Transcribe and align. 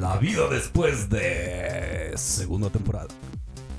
La 0.00 0.16
vida 0.16 0.48
después 0.48 1.10
de 1.10 2.14
segunda 2.16 2.70
temporada. 2.70 3.08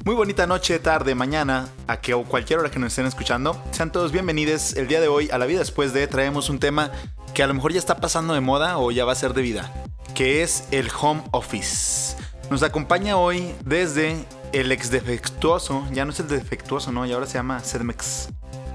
Muy 0.05 0.13
bonita 0.13 0.45
noche, 0.45 0.77
tarde, 0.77 1.15
mañana, 1.15 1.67
a 1.87 1.99
que 1.99 2.13
o 2.13 2.25
cualquier 2.25 2.59
hora 2.59 2.69
que 2.69 2.77
nos 2.77 2.89
estén 2.89 3.07
escuchando. 3.07 3.59
Sean 3.71 3.91
todos 3.91 4.11
bienvenidos 4.11 4.73
el 4.73 4.87
día 4.87 5.01
de 5.01 5.07
hoy 5.07 5.31
a 5.31 5.39
la 5.39 5.47
vida 5.47 5.57
después 5.57 5.93
de 5.93 6.05
traemos 6.05 6.51
un 6.51 6.59
tema 6.59 6.91
que 7.33 7.41
a 7.41 7.47
lo 7.47 7.55
mejor 7.55 7.73
ya 7.73 7.79
está 7.79 7.97
pasando 7.97 8.35
de 8.35 8.39
moda 8.39 8.77
o 8.77 8.91
ya 8.91 9.03
va 9.03 9.13
a 9.13 9.15
ser 9.15 9.33
de 9.33 9.41
vida, 9.41 9.73
que 10.13 10.43
es 10.43 10.65
el 10.69 10.91
home 11.01 11.23
office. 11.31 12.15
Nos 12.51 12.61
acompaña 12.61 13.17
hoy 13.17 13.55
desde 13.65 14.23
el 14.53 14.71
ex 14.71 14.91
defectuoso, 14.91 15.87
ya 15.91 16.05
no 16.05 16.11
es 16.11 16.19
el 16.19 16.27
defectuoso, 16.27 16.91
no, 16.91 17.03
y 17.07 17.13
ahora 17.13 17.25
se 17.25 17.39
llama 17.39 17.61
CDMX. 17.61 18.27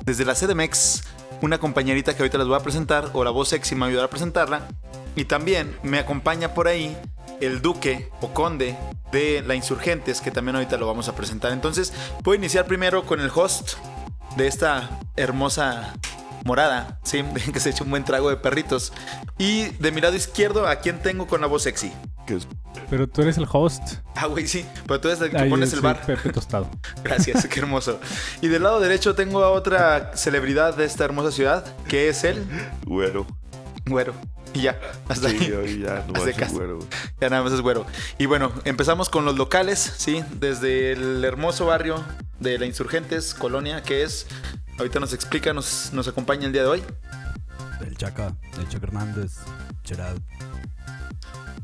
Desde 0.04 0.24
la 0.24 0.34
CDMX, 0.34 1.04
una 1.42 1.58
compañerita 1.58 2.16
que 2.16 2.24
ahorita 2.24 2.38
les 2.38 2.48
voy 2.48 2.56
a 2.56 2.64
presentar, 2.64 3.08
o 3.12 3.22
la 3.22 3.30
voz 3.30 3.50
sexy 3.50 3.76
me 3.76 3.82
va 3.82 3.86
a 3.86 3.88
ayudar 3.90 4.04
a 4.06 4.10
presentarla. 4.10 4.66
Y 5.14 5.26
también 5.26 5.78
me 5.82 5.98
acompaña 5.98 6.52
por 6.52 6.68
ahí 6.68 6.94
el 7.40 7.62
duque 7.62 8.10
o 8.20 8.32
conde 8.32 8.76
de 9.12 9.42
la 9.46 9.54
Insurgentes, 9.54 10.20
que 10.20 10.30
también 10.30 10.56
ahorita 10.56 10.76
lo 10.76 10.86
vamos 10.86 11.08
a 11.08 11.14
presentar. 11.14 11.52
Entonces, 11.52 11.92
puedo 12.22 12.36
iniciar 12.36 12.66
primero 12.66 13.04
con 13.04 13.20
el 13.20 13.30
host 13.34 13.74
de 14.36 14.46
esta 14.46 15.00
hermosa 15.16 15.94
morada, 16.44 17.00
¿sí? 17.02 17.24
que 17.52 17.60
se 17.60 17.70
eche 17.70 17.82
un 17.82 17.90
buen 17.90 18.04
trago 18.04 18.30
de 18.30 18.36
perritos. 18.36 18.92
Y 19.38 19.64
de 19.64 19.92
mi 19.92 20.00
lado 20.00 20.16
izquierdo, 20.16 20.66
¿a 20.66 20.76
quién 20.76 21.00
tengo 21.00 21.26
con 21.26 21.40
la 21.40 21.46
voz 21.46 21.62
sexy? 21.62 21.92
Pero 22.90 23.08
tú 23.08 23.22
eres 23.22 23.36
el 23.38 23.46
host. 23.50 23.82
Ah, 24.14 24.26
güey, 24.26 24.46
sí, 24.46 24.66
pero 24.86 25.00
tú 25.00 25.08
eres 25.08 25.20
el 25.20 25.30
que 25.30 25.44
pones 25.44 25.72
el 25.72 25.80
bar. 25.80 26.04
Pepe 26.04 26.30
Tostado. 26.30 26.68
Gracias, 27.04 27.46
qué 27.46 27.60
hermoso. 27.60 28.00
Y 28.40 28.48
del 28.48 28.64
lado 28.64 28.80
derecho 28.80 29.14
tengo 29.14 29.44
a 29.44 29.50
otra 29.50 30.16
celebridad 30.16 30.76
de 30.76 30.84
esta 30.84 31.04
hermosa 31.04 31.30
ciudad, 31.30 31.64
que 31.86 32.08
es 32.08 32.24
el 32.24 32.44
Güero. 32.84 33.26
güero. 33.86 34.14
Y 34.56 34.62
ya, 34.62 34.80
hasta 35.08 35.28
Sí, 35.28 35.36
ahí. 35.38 35.52
hoy 35.52 35.80
ya 35.82 36.04
no 36.08 36.14
Hace 36.20 36.30
más 36.30 36.36
caso. 36.38 36.54
güero. 36.54 36.78
Ya 37.20 37.28
nada 37.30 37.42
más 37.42 37.52
es 37.52 37.60
güero. 37.60 37.86
Y 38.18 38.26
bueno, 38.26 38.52
empezamos 38.64 39.08
con 39.08 39.24
los 39.24 39.36
locales, 39.36 39.94
¿sí? 39.98 40.24
Desde 40.40 40.92
el 40.92 41.24
hermoso 41.24 41.66
barrio 41.66 42.02
de 42.40 42.58
la 42.58 42.66
Insurgentes, 42.66 43.34
Colonia, 43.34 43.82
que 43.82 44.02
es... 44.02 44.26
Ahorita 44.78 45.00
nos 45.00 45.12
explica, 45.12 45.52
nos, 45.54 45.90
nos 45.92 46.06
acompaña 46.08 46.46
el 46.46 46.52
día 46.52 46.62
de 46.62 46.68
hoy. 46.68 46.82
El 47.80 47.96
Chaca, 47.96 48.34
el 48.58 48.68
Chaca 48.68 48.86
Hernández, 48.86 49.36
Gerard. 49.84 50.18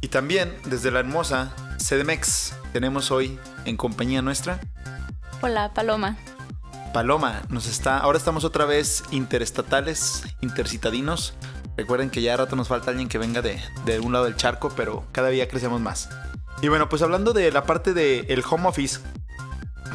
Y 0.00 0.08
también 0.08 0.54
desde 0.64 0.90
la 0.90 1.00
hermosa 1.00 1.52
CDMX 1.78 2.54
tenemos 2.72 3.10
hoy 3.10 3.38
en 3.64 3.76
compañía 3.76 4.20
nuestra 4.22 4.58
Hola, 5.42 5.72
Paloma. 5.74 6.16
Paloma. 6.92 7.42
Nos 7.48 7.66
está, 7.66 7.98
ahora 7.98 8.18
estamos 8.18 8.44
otra 8.44 8.64
vez 8.64 9.02
interestatales, 9.10 10.22
intercitadinos. 10.40 11.34
Recuerden 11.76 12.10
que 12.10 12.22
ya 12.22 12.34
a 12.34 12.36
rato 12.36 12.56
nos 12.56 12.68
falta 12.68 12.90
alguien 12.90 13.08
que 13.08 13.18
venga 13.18 13.42
de, 13.42 13.60
de 13.86 14.00
un 14.00 14.12
lado 14.12 14.26
del 14.26 14.36
charco, 14.36 14.70
pero 14.76 15.04
cada 15.12 15.28
día 15.28 15.48
crecemos 15.48 15.80
más. 15.80 16.10
Y 16.60 16.68
bueno, 16.68 16.88
pues 16.88 17.02
hablando 17.02 17.32
de 17.32 17.50
la 17.50 17.64
parte 17.64 17.94
del 17.94 18.44
home 18.48 18.68
office, 18.68 19.00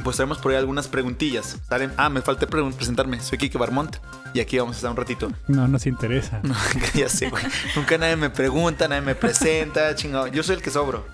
pues 0.03 0.17
tenemos 0.17 0.38
por 0.38 0.52
ahí 0.52 0.58
algunas 0.58 0.88
preguntillas. 0.88 1.58
¿sale? 1.69 1.89
Ah, 1.97 2.09
me 2.09 2.22
falté 2.22 2.47
presentarme. 2.47 3.19
Soy 3.19 3.38
Kike 3.38 3.58
Barmont 3.58 3.97
y 4.34 4.39
aquí 4.39 4.58
vamos 4.58 4.75
a 4.75 4.78
estar 4.78 4.92
un 4.92 4.97
ratito. 4.97 5.31
No 5.47 5.67
nos 5.67 5.86
interesa. 5.86 6.39
No, 6.44 6.56
ya 6.94 7.09
sé, 7.09 7.30
güey. 7.30 7.44
Nunca 7.75 7.97
nadie 7.97 8.16
me 8.16 8.30
pregunta, 8.30 8.88
nadie 8.88 9.02
me 9.02 9.16
presenta, 9.16 9.94
chingado. 9.95 10.28
Yo 10.28 10.44
soy 10.44 10.56
el 10.56 10.62
que 10.62 10.72
sobro. 10.72 11.06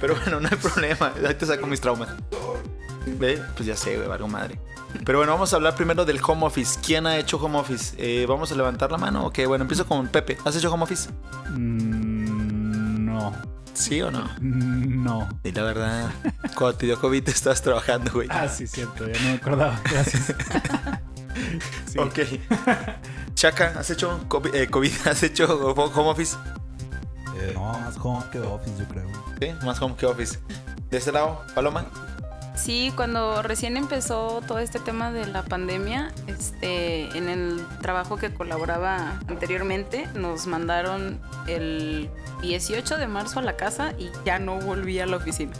Pero 0.00 0.14
bueno, 0.16 0.40
no 0.40 0.48
hay 0.50 0.56
problema. 0.56 1.12
Ahí 1.26 1.34
te 1.34 1.46
saco 1.46 1.66
mis 1.66 1.80
traumas. 1.80 2.08
¿Ve? 3.06 3.42
Pues 3.56 3.66
ya 3.66 3.76
sé, 3.76 3.96
güey, 3.96 4.10
algo 4.10 4.28
madre. 4.28 4.58
Pero 5.04 5.18
bueno, 5.18 5.32
vamos 5.32 5.52
a 5.52 5.56
hablar 5.56 5.74
primero 5.74 6.04
del 6.04 6.20
home 6.26 6.46
office. 6.46 6.78
¿Quién 6.84 7.06
ha 7.06 7.16
hecho 7.18 7.36
home 7.38 7.58
office? 7.58 7.94
Eh, 7.98 8.26
¿Vamos 8.26 8.52
a 8.52 8.54
levantar 8.54 8.90
la 8.92 8.98
mano? 8.98 9.26
Ok, 9.26 9.40
bueno, 9.46 9.62
empiezo 9.62 9.86
con 9.86 10.06
Pepe. 10.08 10.38
¿Has 10.44 10.54
hecho 10.56 10.72
home 10.72 10.84
office? 10.84 11.10
Mm, 11.50 13.04
no. 13.06 13.32
¿Sí 13.74 14.00
o 14.02 14.10
no? 14.10 14.24
Mm, 14.40 15.02
No. 15.04 15.28
Y 15.42 15.52
la 15.52 15.62
verdad, 15.62 16.10
cuando 16.56 16.76
te 16.78 16.86
dio 16.86 17.00
COVID 17.00 17.28
estabas 17.28 17.62
trabajando, 17.62 18.12
güey. 18.12 18.28
Ah, 18.30 18.48
sí, 18.48 18.66
cierto. 18.66 19.06
Ya 19.08 19.18
no 19.20 19.28
me 19.28 19.34
acordaba. 19.34 19.80
Gracias. 19.90 20.34
Sí. 21.86 21.98
Ok. 21.98 22.18
Chaca, 23.34 23.74
¿has 23.78 23.88
hecho 23.90 24.20
COVID? 24.28 24.54
eh, 24.54 24.68
COVID? 24.68 24.92
¿Has 25.06 25.22
hecho 25.22 25.46
home 25.74 26.10
office? 26.10 26.36
Eh, 27.38 27.52
no, 27.54 27.72
más 27.80 27.96
home 28.00 28.22
que 28.30 28.38
office, 28.38 28.72
yo 28.78 28.84
creo. 28.86 29.06
Sí, 29.40 29.64
más 29.64 29.80
home 29.80 29.94
que 29.96 30.04
office. 30.06 30.38
De 30.90 30.98
este 30.98 31.10
lado, 31.10 31.40
Paloma. 31.54 31.86
Sí, 32.62 32.92
cuando 32.94 33.42
recién 33.42 33.76
empezó 33.76 34.40
todo 34.46 34.60
este 34.60 34.78
tema 34.78 35.10
de 35.10 35.26
la 35.26 35.42
pandemia, 35.42 36.12
este, 36.28 37.06
en 37.18 37.28
el 37.28 37.60
trabajo 37.80 38.16
que 38.18 38.32
colaboraba 38.32 39.18
anteriormente, 39.26 40.06
nos 40.14 40.46
mandaron 40.46 41.18
el 41.48 42.08
18 42.40 42.98
de 42.98 43.08
marzo 43.08 43.40
a 43.40 43.42
la 43.42 43.56
casa 43.56 43.94
y 43.98 44.10
ya 44.24 44.38
no 44.38 44.60
volví 44.60 45.00
a 45.00 45.06
la 45.06 45.16
oficina. 45.16 45.52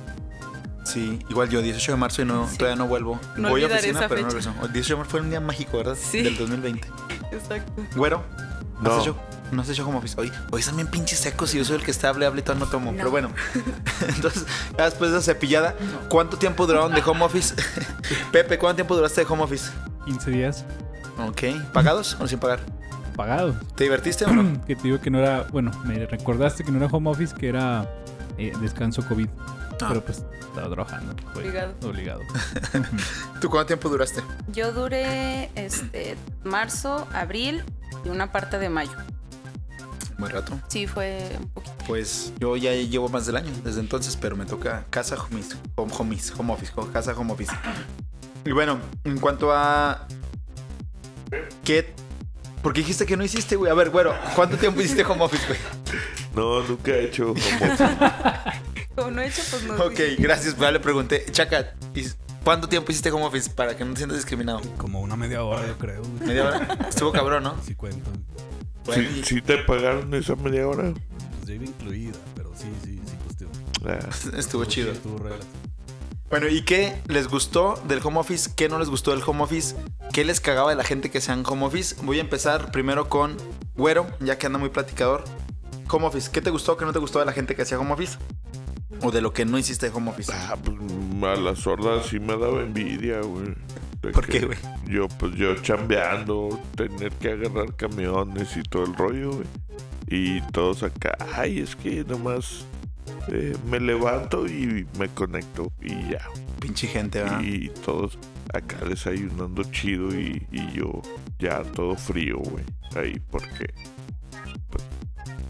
Sí, 0.85 1.19
igual 1.29 1.49
yo, 1.49 1.61
18 1.61 1.93
de 1.93 1.99
marzo 1.99 2.23
y 2.23 2.25
no, 2.25 2.49
Sí. 2.49 2.59
todavía 2.59 2.77
no 2.77 2.87
vuelvo. 2.87 3.19
No 3.37 3.49
Voy 3.51 3.65
a 3.65 3.67
oficina, 3.67 4.07
pero 4.09 4.21
no 4.23 4.29
regreso. 4.29 4.55
El 4.63 4.73
18 4.73 4.95
de 4.95 4.97
marzo 4.99 5.11
fue 5.11 5.21
un 5.23 5.31
día 5.31 5.41
mágico, 5.41 5.79
¿verdad? 5.79 5.97
Sí. 6.01 6.23
Del 6.23 6.37
2020. 6.37 6.87
Exacto. 7.33 7.73
Güero, 7.97 8.23
¿has 8.39 8.52
No. 8.83 9.01
hecho? 9.01 9.17
¿No 9.51 9.63
has 9.63 9.69
hecho 9.69 9.87
home 9.87 9.99
office? 9.99 10.19
Hoy, 10.19 10.33
hoy 10.51 10.61
están 10.61 10.77
bien 10.77 10.89
pinches 10.89 11.19
secos 11.19 11.55
y 11.55 11.59
yo 11.59 11.65
soy 11.65 11.77
el 11.77 11.85
que 11.85 11.91
está 11.91 12.09
hable, 12.09 12.25
hable 12.25 12.41
y 12.41 12.45
todo 12.45 12.57
no 12.57 12.67
tomo. 12.67 12.91
No. 12.91 12.97
Pero 12.97 13.11
bueno, 13.11 13.31
entonces, 14.09 14.47
ya 14.79 14.85
después 14.87 15.11
de 15.11 15.19
esa 15.19 15.33
cepillada, 15.33 15.75
¿cuánto 16.09 16.39
tiempo 16.39 16.67
duraron 16.67 16.93
de 16.95 17.03
home 17.03 17.25
office? 17.25 17.55
Pepe, 18.33 18.59
¿cuánto 18.59 18.77
tiempo 18.77 18.97
duraste 18.97 19.25
de 19.25 19.31
home 19.31 19.43
office? 19.43 19.71
15 20.07 20.31
días 20.31 20.65
Ok, 21.19 21.43
¿pagados 21.73 22.17
o 22.21 22.27
sin 22.27 22.39
pagar? 22.39 22.61
pagado. 23.13 23.55
¿Te 23.75 23.85
divertiste 23.85 24.25
o 24.25 24.33
no? 24.33 24.63
Que 24.67 24.75
te 24.75 24.83
digo 24.85 25.01
que 25.01 25.11
no 25.11 25.19
era. 25.19 25.43
Bueno, 25.53 25.71
me 25.85 26.07
recordaste 26.07 26.65
que 26.65 26.73
no 26.73 26.79
era 26.79 26.87
home 26.87 27.11
office, 27.11 27.35
que 27.35 27.49
era 27.49 27.87
eh, 28.39 28.53
descanso 28.61 29.07
COVID. 29.07 29.29
Ah. 29.83 29.87
Pero 29.89 30.03
pues 30.03 30.25
estaba 30.41 30.69
trabajando. 30.69 31.15
fue 31.33 31.43
Obligado. 31.43 31.75
Obligado. 31.85 32.21
¿Tú 33.41 33.51
cuánto 33.51 33.67
tiempo 33.67 33.89
duraste? 33.89 34.23
Yo 34.49 34.73
duré 34.73 35.51
este, 35.55 36.17
marzo, 36.45 37.07
abril 37.13 37.65
y 38.05 38.09
una 38.09 38.33
parte 38.33 38.59
de 38.59 38.69
mayo. 38.69 38.93
Buen 40.19 40.33
rato. 40.33 40.59
Sí, 40.69 40.87
fue 40.87 41.37
un 41.39 41.49
poquito. 41.49 41.75
Pues 41.87 42.33
yo 42.39 42.57
ya 42.57 42.73
llevo 42.73 43.09
más 43.09 43.27
del 43.27 43.37
año 43.37 43.51
desde 43.65 43.81
entonces, 43.81 44.17
pero 44.17 44.37
me 44.37 44.45
toca 44.45 44.85
casa 44.91 45.17
home 45.17 45.43
home, 45.75 45.93
home, 45.97 46.19
home 46.39 46.53
office, 46.53 46.73
casa 46.93 47.13
home 47.13 47.33
office. 47.33 47.53
Y 48.45 48.53
bueno, 48.53 48.79
en 49.05 49.19
cuanto 49.19 49.53
a 49.53 50.07
qué 51.65 51.95
porque 52.63 52.81
dijiste 52.81 53.07
que 53.07 53.17
no 53.17 53.25
hiciste, 53.25 53.57
güey. 53.57 53.71
A 53.71 53.75
ver, 53.75 53.91
güero, 53.91 54.15
¿cuánto 54.37 54.57
tiempo 54.57 54.81
hiciste 54.81 55.05
home 55.05 55.25
office, 55.25 55.45
güey? 55.47 55.59
No, 56.35 56.63
nunca 56.63 56.93
he 56.93 57.07
hecho 57.07 57.33
home 57.33 57.41
office. 57.41 57.85
Como 58.95 59.11
no 59.11 59.23
he 59.23 59.27
hecho, 59.27 59.43
pues 59.51 59.65
no. 59.65 59.75
Ok, 59.85 60.01
gracias, 60.19 60.57
ya 60.57 60.71
le 60.71 60.79
pregunté. 60.79 61.25
Chaca, 61.33 61.75
¿y 61.95 62.07
¿cuánto 62.45 62.69
tiempo 62.69 62.91
hiciste 62.93 63.11
home 63.11 63.25
office 63.25 63.51
para 63.51 63.77
que 63.77 63.85
no 63.85 63.93
te 63.93 63.99
sientas 63.99 64.19
discriminado? 64.19 64.61
Como 64.79 65.01
una 65.01 65.17
media 65.17 65.43
hora, 65.45 65.67
yo 65.67 65.77
creo. 65.79 66.03
¿Media 66.25 66.47
hora? 66.49 66.79
Estuvo 66.89 67.13
cabrón, 67.13 67.43
¿no? 67.45 67.55
Sí 67.65 67.75
cuento. 67.75 68.11
Bueno, 68.85 69.03
¿Sí, 69.11 69.21
y- 69.21 69.25
sí 69.25 69.41
te 69.43 69.59
pagaron 69.59 70.13
esa 70.15 70.35
media 70.37 70.67
hora? 70.67 70.93
Pues 70.93 71.47
ya 71.47 71.55
iba 71.55 71.65
incluida, 71.65 72.19
pero 72.35 72.51
sí, 72.57 72.67
sí, 72.85 73.01
sí 73.05 73.15
costó. 73.27 73.47
Ah, 73.89 74.37
Estuvo 74.39 74.65
chido. 74.65 74.93
Estuvo 74.93 75.19
real. 75.19 75.39
Bueno, 76.31 76.49
¿y 76.49 76.63
qué 76.63 76.97
les 77.09 77.29
gustó 77.29 77.75
del 77.87 78.01
home 78.03 78.19
office? 78.19 78.51
¿Qué 78.57 78.69
no 78.69 78.79
les 78.79 78.89
gustó 78.89 79.11
del 79.11 79.23
home 79.27 79.43
office? 79.43 79.77
¿Qué 80.15 80.25
les 80.25 80.41
cagaba 80.41 80.71
de 80.71 80.77
la 80.77 80.85
gente 80.85 81.11
que 81.11 81.21
sea 81.21 81.35
en 81.35 81.45
home 81.47 81.67
office? 81.67 81.95
Voy 82.03 82.19
a 82.19 82.23
empezar 82.23 82.73
primero 82.73 83.09
con 83.11 83.37
Güero, 83.77 84.07
ya 84.21 84.39
que 84.39 84.47
anda 84.47 84.59
muy 84.59 84.71
platicador. 84.71 85.25
Home 85.91 86.07
office, 86.07 86.31
¿qué 86.33 86.41
te 86.41 86.49
gustó, 86.49 86.79
qué 86.79 86.87
no 86.87 86.93
te 86.95 86.99
gustó 87.01 87.19
de 87.19 87.27
la 87.27 87.33
gente 87.33 87.55
que 87.55 87.63
hacía 87.63 87.79
home 87.79 87.93
office? 87.93 88.17
¿O 89.01 89.11
de 89.11 89.21
lo 89.21 89.33
que 89.33 89.45
no 89.45 89.59
hiciste 89.59 89.89
de 89.89 89.97
home 89.97 90.11
office? 90.11 90.33
ah, 90.35 90.57
pues 90.63 90.77
a 91.23 91.41
las 91.41 91.59
sordas 91.61 92.07
sí 92.07 92.21
me 92.21 92.37
daba 92.37 92.63
envidia, 92.63 93.21
güey. 93.21 93.55
¿Por 94.13 94.27
qué, 94.27 94.41
güey? 94.41 94.59
Yo, 94.89 95.09
pues 95.09 95.35
yo 95.37 95.55
chambeando, 95.57 96.61
tener 96.77 97.13
que 97.13 97.31
agarrar 97.31 97.75
camiones 97.77 98.57
y 98.57 98.63
todo 98.63 98.85
el 98.85 98.95
rollo, 98.95 99.31
güey. 99.33 99.47
Y 100.09 100.41
todos 100.53 100.83
acá, 100.83 101.17
ay, 101.35 101.61
es 101.61 101.77
que 101.77 102.05
nomás 102.05 102.67
eh, 103.29 103.57
me 103.71 103.79
levanto 103.79 104.47
y 104.47 104.87
me 104.99 105.09
conecto 105.09 105.73
y 105.81 106.11
ya. 106.11 106.21
Pinche 106.61 106.87
gente, 106.87 107.23
¿verdad? 107.23 107.41
Y 107.43 107.69
todos 107.69 108.19
acá 108.53 108.85
desayunando 108.85 109.63
chido 109.65 110.09
y, 110.15 110.47
y 110.51 110.73
yo 110.73 111.01
ya 111.39 111.63
todo 111.63 111.95
frío, 111.97 112.39
güey. 112.39 112.65
Ahí 112.97 113.21
porque 113.31 113.73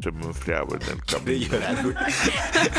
se 0.03 0.11
me 0.13 0.25
enfriaba 0.25 0.77
en 0.77 0.83
el 0.83 0.89
De 0.99 1.05
camino. 1.07 1.47
llorar, 1.47 1.83
güey. 1.83 1.95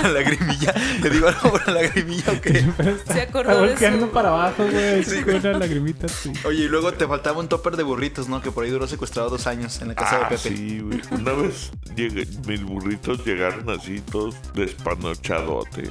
La 0.04 0.10
lagrimilla. 0.20 0.74
¿Te 1.02 1.10
digo 1.10 1.28
algo 1.28 1.52
por 1.52 1.68
la 1.68 1.82
lagrimilla 1.82 2.32
o 2.34 2.42
qué? 2.42 2.66
Se 3.14 3.22
acordó 3.22 3.52
Está 3.52 3.62
de 3.62 3.68
volteando 3.70 4.06
su... 4.08 4.12
para 4.12 4.30
abajo, 4.30 4.64
güey. 4.70 5.04
Sí, 5.04 5.12
Sí, 5.18 5.22
güey. 5.24 5.38
una 5.38 5.54
lagrimita, 5.60 6.08
sí. 6.08 6.34
Oye, 6.46 6.64
y 6.66 6.68
luego 6.68 6.92
te 6.94 7.08
faltaba 7.08 7.40
un 7.40 7.48
topper 7.48 7.78
de 7.78 7.84
burritos, 7.84 8.28
¿no? 8.28 8.42
Que 8.42 8.52
por 8.52 8.64
ahí 8.66 8.72
duró 8.72 8.88
secuestrado 8.88 9.30
dos 9.30 9.48
años 9.48 9.82
en 9.82 9.90
la 9.90 9.96
casa 9.96 10.18
Ah, 10.26 10.30
de 10.30 10.38
Pepe. 10.38 10.56
sí, 10.58 10.80
güey. 10.80 11.02
Una 11.12 11.32
vez 11.34 11.72
llegué, 11.96 12.28
mis 12.48 12.62
burritos 12.64 13.26
llegaron 13.26 13.70
así 13.70 14.02
todos 14.02 14.36
despanochadotes. 14.54 15.90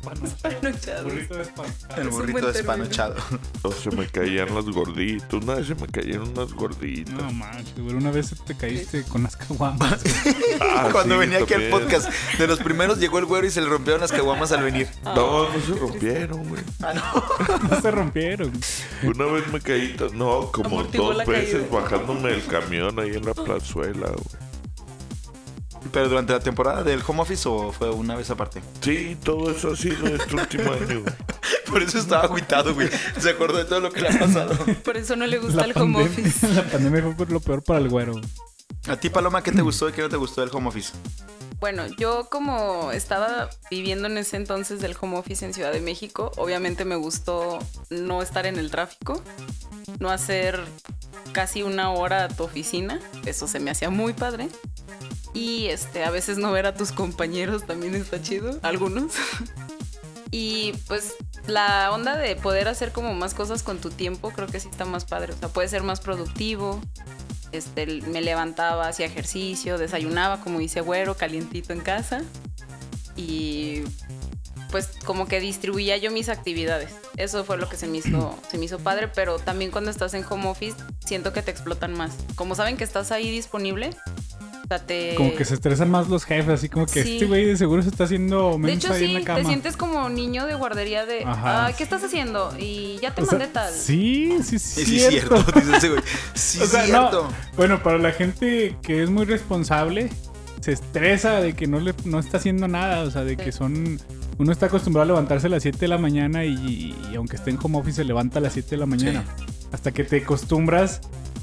Espanochados. 0.00 1.04
Burrito 1.12 1.34
de 1.34 1.44
pan. 1.44 1.66
El 1.96 2.08
burrito 2.08 2.32
buen 2.40 2.52
término. 2.52 2.52
despanuchado. 2.52 3.14
O 3.62 3.72
se 3.72 3.90
me 3.90 4.06
caían 4.06 4.54
las 4.54 4.64
gorditas. 4.66 5.32
Una 5.34 5.54
vez 5.56 5.66
se 5.66 5.74
me 5.74 5.86
caían 5.86 6.22
unas 6.22 6.52
gorditas. 6.54 7.14
No 7.14 7.30
manches, 7.32 7.78
güey. 7.78 7.94
Una 7.94 8.10
vez 8.10 8.34
te 8.46 8.56
caíste 8.56 9.02
con 9.04 9.22
las 9.24 9.36
caguamas. 9.36 10.00
Ah, 10.62 10.88
Cuando 10.92 11.14
sí, 11.14 11.20
venía 11.20 11.38
aquí 11.38 11.54
al 11.54 11.68
podcast, 11.68 12.08
de 12.38 12.46
los 12.46 12.58
primeros 12.60 12.98
llegó 12.98 13.18
el 13.18 13.24
güero 13.24 13.46
y 13.46 13.50
se 13.50 13.60
le 13.60 13.68
rompieron 13.68 14.00
las 14.00 14.12
caguamas 14.12 14.52
al 14.52 14.62
venir. 14.62 14.88
No, 15.04 15.48
no 15.48 15.60
se 15.60 15.74
rompieron, 15.74 16.48
güey. 16.48 16.62
Ah, 16.82 16.92
no. 16.94 17.68
No 17.68 17.80
se 17.80 17.90
rompieron. 17.90 18.52
Una 19.02 19.24
vez 19.26 19.46
me 19.52 19.60
caí, 19.60 19.96
no, 20.12 20.50
como 20.52 20.80
Amortiguó 20.80 21.12
dos 21.14 21.26
veces 21.26 21.62
caída. 21.62 21.80
bajándome 21.80 22.30
del 22.30 22.46
camión 22.46 22.98
ahí 23.00 23.10
en 23.14 23.24
la 23.24 23.34
plazuela, 23.34 24.08
güey. 24.08 24.49
¿Pero 25.92 26.08
durante 26.08 26.32
la 26.32 26.40
temporada 26.40 26.82
del 26.82 27.02
home 27.06 27.22
office 27.22 27.48
o 27.48 27.72
fue 27.72 27.90
una 27.90 28.14
vez 28.14 28.30
aparte? 28.30 28.62
Sí, 28.80 29.16
todo 29.22 29.50
eso 29.50 29.72
ha 29.72 29.76
sido 29.76 30.06
este 30.06 30.34
último 30.34 30.72
año. 30.72 31.04
Por 31.70 31.82
eso 31.82 31.98
estaba 31.98 32.24
agüitado, 32.24 32.74
güey. 32.74 32.88
Se 33.18 33.30
acordó 33.30 33.58
de 33.58 33.64
todo 33.64 33.80
lo 33.80 33.90
que 33.90 34.00
le 34.00 34.08
ha 34.08 34.18
pasado. 34.18 34.54
Por 34.84 34.96
eso 34.96 35.16
no 35.16 35.26
le 35.26 35.38
gusta 35.38 35.60
La 35.60 35.64
el 35.64 35.72
home 35.76 36.04
pandemia, 36.04 36.28
office. 36.28 36.48
la 36.54 36.64
pandemia 36.64 37.14
fue 37.16 37.26
lo 37.26 37.40
peor 37.40 37.62
para 37.62 37.78
el 37.78 37.88
güero. 37.88 38.20
A 38.88 38.96
ti, 38.96 39.10
Paloma, 39.10 39.42
¿qué 39.42 39.52
te 39.52 39.62
gustó 39.62 39.88
y 39.88 39.92
qué 39.92 40.02
no 40.02 40.08
te 40.08 40.16
gustó 40.16 40.40
del 40.40 40.50
home 40.52 40.68
office? 40.68 40.92
Bueno, 41.60 41.86
yo 41.98 42.28
como 42.30 42.90
estaba 42.92 43.50
viviendo 43.70 44.08
en 44.08 44.16
ese 44.16 44.36
entonces 44.36 44.80
del 44.80 44.96
home 44.98 45.18
office 45.18 45.44
en 45.44 45.52
Ciudad 45.52 45.72
de 45.72 45.80
México, 45.80 46.32
obviamente 46.38 46.86
me 46.86 46.96
gustó 46.96 47.58
no 47.90 48.22
estar 48.22 48.46
en 48.46 48.58
el 48.58 48.70
tráfico, 48.70 49.22
no 49.98 50.08
hacer 50.08 50.58
casi 51.32 51.62
una 51.62 51.90
hora 51.90 52.24
a 52.24 52.28
tu 52.28 52.44
oficina, 52.44 52.98
eso 53.26 53.46
se 53.46 53.60
me 53.60 53.70
hacía 53.70 53.90
muy 53.90 54.14
padre. 54.14 54.48
Y 55.32 55.66
este, 55.66 56.04
a 56.04 56.10
veces 56.10 56.38
no 56.38 56.50
ver 56.52 56.66
a 56.66 56.74
tus 56.74 56.92
compañeros 56.92 57.66
también 57.66 57.94
está 57.94 58.20
chido, 58.20 58.58
algunos. 58.62 59.12
Y 60.32 60.74
pues 60.86 61.14
la 61.48 61.90
onda 61.90 62.16
de 62.16 62.36
poder 62.36 62.68
hacer 62.68 62.92
como 62.92 63.14
más 63.14 63.34
cosas 63.34 63.64
con 63.64 63.78
tu 63.78 63.90
tiempo 63.90 64.30
creo 64.30 64.46
que 64.46 64.60
sí 64.60 64.68
está 64.70 64.84
más 64.84 65.04
padre, 65.04 65.32
o 65.32 65.36
sea, 65.36 65.48
puede 65.48 65.68
ser 65.68 65.82
más 65.82 66.00
productivo. 66.00 66.80
Este, 67.50 67.84
me 68.02 68.20
levantaba, 68.20 68.86
hacía 68.86 69.06
ejercicio, 69.06 69.76
desayunaba, 69.76 70.40
como 70.40 70.60
dice 70.60 70.82
güero, 70.82 71.16
calientito 71.16 71.72
en 71.72 71.80
casa. 71.80 72.22
Y 73.16 73.82
pues 74.70 74.90
como 75.04 75.26
que 75.26 75.40
distribuía 75.40 75.96
yo 75.96 76.12
mis 76.12 76.28
actividades. 76.28 76.90
Eso 77.16 77.44
fue 77.44 77.58
lo 77.58 77.68
que 77.68 77.76
se 77.76 77.88
me 77.88 77.98
hizo, 77.98 78.38
se 78.48 78.56
me 78.56 78.66
hizo 78.66 78.78
padre, 78.78 79.08
pero 79.08 79.40
también 79.40 79.72
cuando 79.72 79.90
estás 79.90 80.14
en 80.14 80.24
home 80.28 80.48
office 80.48 80.76
siento 81.04 81.32
que 81.32 81.42
te 81.42 81.50
explotan 81.50 81.92
más. 81.92 82.12
Como 82.36 82.54
saben 82.54 82.76
que 82.76 82.84
estás 82.84 83.10
ahí 83.10 83.30
disponible, 83.30 83.90
sea, 84.78 84.86
te... 84.86 85.14
Como 85.16 85.34
que 85.34 85.44
se 85.44 85.54
estresan 85.54 85.90
más 85.90 86.08
los 86.08 86.24
jefes, 86.24 86.48
así 86.54 86.68
como 86.68 86.86
que 86.86 87.02
Sí. 87.02 87.12
este 87.14 87.26
güey 87.26 87.44
de 87.44 87.56
seguro 87.56 87.82
se 87.82 87.88
está 87.88 88.04
haciendo 88.04 88.52
De 88.52 88.58
menso 88.58 88.86
hecho, 88.88 88.94
ahí 88.94 89.02
en 89.04 89.08
sí, 89.08 89.12
la 89.14 89.20
te 89.20 89.26
cama. 89.26 89.44
sientes 89.44 89.76
como 89.76 90.08
niño 90.08 90.46
de 90.46 90.54
guardería 90.54 91.06
de, 91.06 91.24
Ajá. 91.24 91.66
"Ay, 91.66 91.74
¿qué 91.76 91.82
estás 91.82 92.02
haciendo? 92.04 92.52
Y 92.58 92.98
ya 93.02 93.14
te 93.14 93.22
O 93.22 93.26
sea, 93.26 93.38
mandé 93.38 93.52
tal. 93.52 93.72
Sí, 93.72 94.38
sí, 94.44 94.58
sí. 94.58 94.84
Sí, 94.84 95.00
cierto, 95.00 95.36
dice 95.54 95.76
ese 95.76 95.88
güey. 95.90 96.02
Sí, 96.34 96.60
O 96.62 96.66
sea, 96.66 96.84
cierto. 96.84 97.22
no, 97.24 97.28
bueno, 97.56 97.82
para 97.82 97.98
la 97.98 98.12
gente 98.12 98.76
que 98.82 99.02
es 99.02 99.10
muy 99.10 99.24
responsable, 99.24 100.08
se 100.60 100.72
estresa 100.72 101.40
de 101.40 101.54
que 101.54 101.66
no 101.66 101.80
le 101.80 101.94
no 102.04 102.18
está 102.18 102.36
haciendo 102.36 102.68
nada, 102.68 103.02
o 103.02 103.10
sea, 103.10 103.24
de 103.24 103.30
Sí. 103.36 103.36
que 103.44 103.52
son 103.52 103.98
uno 104.38 104.52
está 104.52 104.66
acostumbrado 104.66 105.02
a 105.04 105.06
levantarse 105.06 105.48
a 105.48 105.50
las 105.50 105.62
7 105.62 105.78
de 105.80 105.88
la 105.88 105.98
mañana 105.98 106.44
y, 106.46 106.94
y 107.12 107.14
aunque 107.16 107.36
esté 107.36 107.50
en 107.50 107.58
home 107.62 107.78
office 107.78 107.96
se 107.96 108.04
levanta 108.04 108.38
a 108.38 108.42
las 108.42 108.54
7 108.54 108.70
de 108.70 108.76
la 108.78 108.86
mañana. 108.86 109.24
Hasta 109.72 109.90
que 109.92 110.02
te 110.04 110.18
acostumbras 110.22 111.00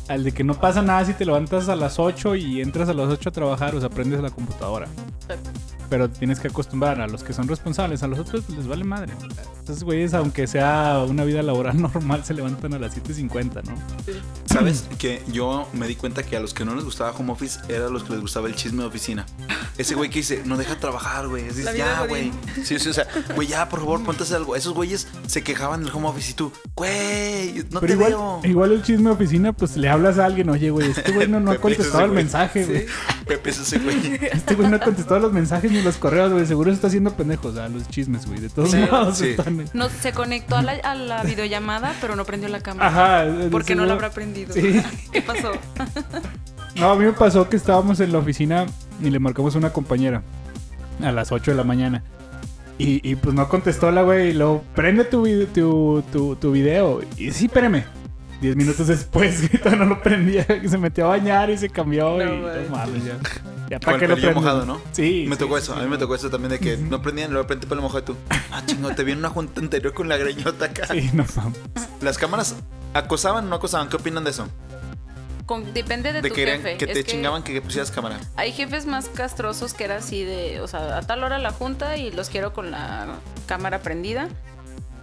al 0.07 0.24
de 0.24 0.31
que 0.31 0.44
no 0.44 0.54
pasa 0.54 0.81
nada 0.81 1.06
si 1.06 1.13
te 1.13 1.25
levantas 1.25 1.69
a 1.69 1.75
las 1.75 2.00
8 2.00 2.36
y 2.36 2.62
entras 2.62 2.89
a 2.89 2.94
las 2.94 3.07
8 3.09 3.30
a 3.30 3.31
trabajar, 3.31 3.75
o 3.75 3.80
sea, 3.80 3.88
aprendes 3.88 4.21
la 4.21 4.30
computadora. 4.30 4.88
Pero 5.89 6.09
tienes 6.09 6.42
que 6.42 6.50
acostumbrar 6.50 7.00
a 7.00 7.07
los 7.07 7.24
que 7.24 7.31
son 7.31 7.48
responsables, 7.48 8.04
a 8.04 8.07
los 8.07 8.19
otros 8.19 8.44
pues, 8.45 8.57
les 8.57 8.68
vale 8.68 8.83
madre. 8.83 9.13
Entonces, 9.59 9.86
güeyes, 9.86 10.13
aunque 10.13 10.45
sea 10.45 11.06
una 11.07 11.24
vida 11.24 11.42
laboral 11.44 11.81
normal, 11.81 12.25
se 12.25 12.33
levantan 12.33 12.74
a 12.74 12.80
las 12.80 12.98
7.50, 12.98 13.63
¿no? 13.63 13.75
¿Sabes? 14.45 14.86
Que 14.98 15.21
yo 15.31 15.65
me 15.71 15.88
di 15.88 15.95
cuenta 15.95 16.24
que 16.24 16.36
a 16.36 16.42
los 16.42 16.54
que 16.54 16.65
no 16.65 16.75
les 16.75 16.83
gustaba 16.83 17.12
home 17.12 17.31
office 17.31 17.59
era 17.69 17.88
a 17.88 17.89
los 17.89 18.04
que 18.04 18.12
les 18.12 18.21
gustaba 18.21 18.48
el 18.48 18.56
chisme 18.56 18.81
de 18.81 18.88
oficina. 18.89 19.25
Ese 19.77 19.95
güey 19.95 20.09
que 20.09 20.19
dice, 20.19 20.42
no 20.45 20.57
deja 20.57 20.75
trabajar, 20.77 21.27
güey. 21.30 21.44
Dice, 21.44 21.63
La 21.63 21.71
vida 21.71 21.86
ya, 21.86 22.06
godín". 22.06 22.31
güey. 22.31 22.65
Sí, 22.65 22.80
sí, 22.80 22.89
o 22.89 22.94
sea, 22.94 23.07
güey, 23.36 23.48
ya, 23.48 23.69
por 23.69 23.80
favor, 23.80 24.04
ponte 24.04 24.24
a 24.24 24.25
hacer 24.25 24.38
algo. 24.38 24.57
Esos 24.57 24.74
güeyes 24.74 25.07
se 25.27 25.44
quejaban 25.44 25.83
del 25.83 25.94
home 25.94 26.07
office 26.07 26.31
y 26.31 26.33
tú, 26.33 26.51
güey, 26.75 27.63
no 27.71 27.79
Pero 27.79 27.88
te 27.88 27.94
igual, 27.94 28.12
veo. 28.12 28.41
igual 28.44 28.71
el 28.71 28.81
chisme 28.81 29.09
de 29.09 29.15
oficina, 29.15 29.53
pues 29.53 29.77
le 29.77 29.89
hablas 29.89 30.18
a 30.19 30.25
alguien, 30.25 30.50
oye, 30.50 30.69
güey, 30.69 30.89
este 30.91 31.12
güey 31.12 31.27
no, 31.27 31.39
no 31.39 31.51
ha 31.51 31.57
contestado 31.57 32.06
el 32.06 32.12
mensaje, 32.12 32.65
güey. 32.65 32.85
Pepe 33.27 33.50
es 33.50 33.59
ese 33.59 33.79
güey. 33.79 33.97
Este 34.31 34.56
güey 34.56 34.69
no 34.69 34.77
ha 34.77 34.79
contestado 34.79 35.19
los 35.19 35.33
mensajes 35.33 35.71
ni 35.71 35.81
los 35.81 35.97
correos, 35.97 36.31
güey. 36.31 36.45
Seguro 36.45 36.71
se 36.71 36.75
está 36.75 36.88
haciendo 36.88 37.12
pendejos, 37.13 37.57
a 37.57 37.68
los 37.69 37.88
chismes, 37.89 38.25
güey. 38.25 38.39
De 38.39 38.50
todos 38.50 38.71
Sí, 38.71 38.77
modos 38.77 39.18
sí. 39.18 39.29
están. 39.29 39.65
No, 39.74 39.89
se 39.89 40.13
conectó 40.13 40.56
a 40.56 40.62
la, 40.62 40.71
a 40.74 40.95
la 40.95 41.24
videollamada, 41.24 41.94
pero 42.00 42.15
no 42.15 42.23
prendió 42.25 42.47
la 42.50 42.62
cámara. 42.62 42.88
Ajá. 42.88 43.25
de 43.25 43.50
¿Por 43.50 43.65
qué 43.65 43.75
no 43.75 43.85
la 43.85 43.94
habrá 43.94 44.12
prendido? 44.12 44.53
Sí. 44.53 44.81
¿Qué 45.12 45.21
pasó? 45.21 45.51
No, 46.75 46.91
a 46.91 46.95
mí 46.95 47.06
me 47.06 47.13
pasó 47.13 47.50
que 47.50 47.56
estábamos 47.57 48.00
en 48.00 48.12
la 48.12 48.19
oficina 48.19 48.65
y 49.01 49.09
le 49.09 49.19
marcamos 49.19 49.56
a 49.56 49.57
una 49.57 49.71
compañera 49.71 50.21
a 51.03 51.12
las 51.12 51.31
8 51.31 51.51
de 51.51 51.57
la 51.57 51.63
mañana. 51.63 52.03
Y, 52.79 53.09
y, 53.09 53.15
pues 53.15 53.33
no 53.33 53.50
contestó 53.50 53.91
la 53.91 54.03
güey. 54.03 54.29
Y 54.29 54.33
luego, 54.33 54.63
prende 54.75 55.03
tu, 55.03 55.25
tu, 55.47 56.03
tu, 56.12 56.35
tu 56.35 56.51
video. 56.51 57.01
Y 57.18 57.31
sí, 57.31 57.45
espérame. 57.45 57.83
Diez 58.41 58.56
minutos 58.56 58.85
después, 58.88 59.50
no 59.77 59.85
lo 59.85 60.01
prendía. 60.01 60.45
Se 60.68 60.77
metió 60.77 61.06
a 61.06 61.09
bañar 61.09 61.50
y 61.50 61.57
se 61.57 61.69
cambió. 61.69 62.18
No 62.18 62.24
y 62.24 62.38
no 62.38 62.69
mames, 62.69 63.06
ya. 63.06 63.18
Ya 63.69 63.79
para 63.79 63.97
qué 63.97 64.07
lo 64.07 64.15
prendo. 64.15 64.33
mojado, 64.35 64.65
¿no? 64.65 64.79
Sí. 64.91 65.25
Me 65.27 65.35
sí, 65.35 65.39
tocó 65.39 65.57
sí, 65.57 65.63
eso, 65.63 65.74
sí. 65.74 65.79
a 65.79 65.83
mí 65.83 65.89
me 65.89 65.97
tocó 65.97 66.15
eso 66.15 66.29
también 66.29 66.51
de 66.51 66.59
que 66.59 66.77
no 66.77 67.01
prendían, 67.01 67.31
luego 67.31 67.47
prendí 67.47 67.65
pelo 67.65 67.81
mojado 67.81 68.03
tú. 68.03 68.15
Ah, 68.51 68.63
chingo, 68.65 68.89
te 68.91 69.03
vi 69.03 69.12
en 69.12 69.18
una 69.18 69.30
junta 69.30 69.59
anterior 69.59 69.94
con 69.94 70.07
la 70.07 70.18
greñota 70.18 70.65
acá. 70.65 70.88
Sí, 70.88 71.09
no 71.13 71.25
mames. 71.35 71.59
Las 72.01 72.18
cámaras 72.18 72.56
acosaban 72.94 73.45
o 73.45 73.50
no 73.50 73.56
acosaban, 73.56 73.89
¿qué 73.89 73.97
opinan 73.97 74.23
de 74.23 74.30
eso? 74.30 74.47
Con- 75.47 75.73
depende 75.73 76.13
de, 76.13 76.21
De 76.21 76.29
tu 76.29 76.35
que, 76.35 76.44
eran- 76.44 76.57
jefe. 76.61 76.77
que 76.77 76.85
te 76.85 76.99
Es 76.99 77.05
chingaban 77.07 77.41
que 77.41 77.59
pusieras 77.61 77.89
cámara. 77.89 78.19
Hay 78.35 78.51
jefes 78.51 78.85
más 78.85 79.07
castrosos 79.09 79.73
que 79.73 79.85
era 79.85 79.95
así 79.95 80.23
de, 80.23 80.61
o 80.61 80.67
sea, 80.67 80.97
a 80.97 81.01
tal 81.01 81.23
hora 81.23 81.39
la 81.39 81.51
junta 81.51 81.97
y 81.97 82.11
los 82.11 82.29
quiero 82.29 82.53
con 82.53 82.69
la 82.69 83.07
cámara 83.47 83.79
prendida. 83.81 84.29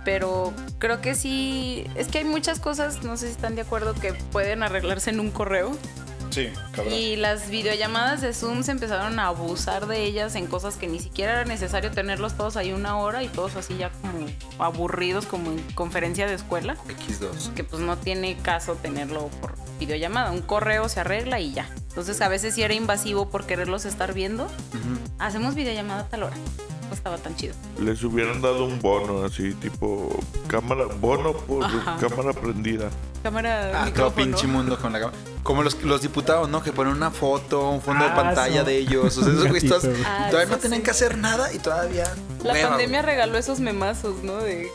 Pero 0.05 0.52
creo 0.79 1.00
que 1.00 1.14
sí, 1.14 1.87
es 1.94 2.08
que 2.08 2.19
hay 2.19 2.25
muchas 2.25 2.61
cosas, 2.61 3.02
no 3.05 3.17
sé 3.17 3.26
si 3.26 3.32
están 3.32 3.55
de 3.56 3.62
acuerdo, 3.62 3.94
que 3.94 4.12
pueden 4.12 4.62
arreglarse 4.62 5.08
en 5.11 5.19
un 5.19 5.31
correo. 5.31 5.73
Sí, 6.35 6.51
Y 6.91 7.17
las 7.17 7.49
videollamadas 7.49 8.21
de 8.21 8.35
Zoom 8.35 8.63
se 8.65 8.73
empezaron 8.73 9.19
a 9.21 9.29
abusar 9.29 9.87
de 9.87 10.03
ellas 10.05 10.35
en 10.35 10.47
cosas 10.47 10.77
que 10.77 10.89
ni 10.89 10.99
siquiera 10.99 11.33
era 11.33 11.45
necesario 11.45 11.91
tenerlos 11.93 12.35
todos 12.37 12.57
ahí 12.57 12.73
una 12.73 12.97
hora 12.99 13.23
y 13.23 13.29
todos 13.29 13.55
así 13.55 13.77
ya 13.77 13.91
como 13.91 14.27
aburridos 14.59 15.27
como 15.27 15.53
en 15.53 15.61
conferencia 15.75 16.27
de 16.27 16.35
escuela. 16.35 16.77
X2. 16.89 17.55
que 17.55 17.63
pues 17.63 17.81
no 17.83 17.97
tiene 17.99 18.37
caso 18.39 18.75
tenerlo 18.75 19.29
por 19.41 19.55
videollamada. 19.79 20.33
Un 20.33 20.43
correo 20.43 20.89
se 20.89 21.01
arregla 21.01 21.39
y 21.39 21.53
ya. 21.53 21.69
Entonces 21.91 22.21
a 22.21 22.29
veces 22.29 22.55
sí 22.57 22.63
era 22.65 22.75
invasivo 22.75 23.29
por 23.31 23.47
quererlos 23.47 23.85
estar 23.85 24.13
viendo. 24.13 24.49
Hacemos 25.21 25.55
videollamada 25.55 26.01
a 26.01 26.09
tal 26.09 26.25
hora. 26.25 26.37
No 26.89 26.95
estaba 26.95 27.17
tan 27.19 27.37
chido. 27.37 27.55
Les 27.81 28.03
hubieran 28.03 28.43
dado 28.43 28.65
un 28.65 28.81
bono 28.81 29.25
así, 29.25 29.55
tipo 29.55 30.19
cámara, 30.49 30.85
bono 31.01 31.32
por 31.32 31.65
Ajá. 31.65 31.97
cámara 32.01 32.32
prendida. 32.32 32.91
Cámara, 33.23 33.85
Ah, 33.85 33.91
todo 33.94 34.11
pinche 34.13 34.47
mundo 34.47 34.77
con 34.79 34.93
la 34.93 34.99
cámara. 35.01 35.17
Como 35.44 35.63
los, 35.63 35.81
los 35.84 36.03
diputados, 36.03 36.48
¿no? 36.48 36.63
Que 36.63 36.72
ponen 36.72 36.94
una 36.94 37.10
foto, 37.13 37.70
un 37.70 37.81
fondo 37.82 38.03
de 38.05 38.10
Ah, 38.10 38.15
pantalla 38.17 38.56
eso. 38.56 38.65
de 38.65 38.79
ellos. 38.79 39.17
O 39.19 39.22
sea, 39.22 39.32
esos 39.32 39.48
güey. 39.84 40.03
Ah, 40.05 40.27
todavía 40.31 40.51
no 40.53 40.58
tenían 40.58 40.81
sí. 40.81 40.84
que 40.84 40.91
hacer 40.91 41.17
nada 41.19 41.53
y 41.53 41.58
todavía. 41.58 42.05
La 42.43 42.53
pandemia 42.55 43.03
güey. 43.03 43.13
regaló 43.15 43.39
esos 43.39 43.60
memazos, 43.60 44.22
¿no? 44.24 44.39
De 44.39 44.69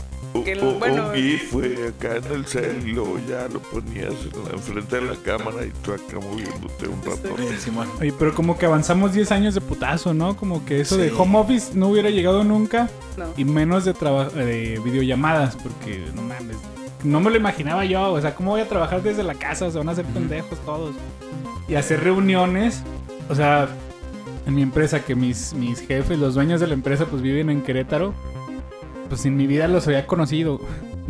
que, 0.45 0.53
bueno, 0.77 1.07
un 1.09 1.15
GIF, 1.15 1.51
güey, 1.53 1.87
acá 1.87 2.17
en 2.17 2.25
el 2.31 2.45
cel 2.45 2.87
y 2.87 2.91
luego 2.91 3.19
ya 3.27 3.47
lo 3.47 3.59
ponías 3.63 4.13
enfrente 4.53 4.97
de 4.97 5.01
la 5.01 5.15
cámara 5.15 5.65
y 5.65 5.71
tú 5.81 5.91
acá 5.91 6.19
moviéndote 6.21 6.87
un 6.87 7.01
rato. 7.03 7.35
Sí, 7.35 7.57
Simón. 7.57 7.89
Oye, 7.99 8.13
pero 8.17 8.35
como 8.35 8.55
que 8.55 8.67
avanzamos 8.67 9.11
10 9.13 9.31
años 9.31 9.55
de 9.55 9.61
putazo, 9.61 10.13
¿no? 10.13 10.37
Como 10.37 10.63
que 10.65 10.81
eso 10.81 10.97
de 10.97 11.11
home 11.11 11.39
office 11.39 11.71
no 11.73 11.87
hubiera 11.87 12.11
llegado 12.11 12.43
nunca. 12.43 12.91
no. 13.17 13.25
Y 13.37 13.43
menos 13.43 13.85
de, 13.85 13.93
de 13.93 14.79
videollamadas, 14.83 15.55
porque 15.55 16.05
no 16.13 16.21
mames. 16.21 16.57
No 17.03 17.19
me 17.19 17.29
lo 17.29 17.37
imaginaba 17.37 17.85
yo. 17.85 18.11
O 18.11 18.21
sea, 18.21 18.35
¿cómo 18.35 18.51
voy 18.51 18.61
a 18.61 18.67
trabajar 18.67 19.01
desde 19.01 19.23
la 19.23 19.35
casa? 19.35 19.71
Se 19.71 19.77
van 19.77 19.89
a 19.89 19.93
hacer 19.93 20.05
pendejos 20.05 20.59
todos. 20.65 20.95
Y 21.67 21.75
hacer 21.75 22.03
reuniones. 22.03 22.83
O 23.29 23.35
sea, 23.35 23.69
en 24.45 24.55
mi 24.55 24.61
empresa, 24.61 25.03
que 25.03 25.15
mis, 25.15 25.53
mis 25.53 25.79
jefes, 25.81 26.17
los 26.19 26.35
dueños 26.35 26.59
de 26.59 26.67
la 26.67 26.73
empresa, 26.73 27.05
pues 27.05 27.21
viven 27.21 27.49
en 27.49 27.61
Querétaro. 27.61 28.13
Pues 29.07 29.25
en 29.25 29.37
mi 29.37 29.47
vida 29.47 29.67
los 29.67 29.87
había 29.87 30.05
conocido. 30.07 30.59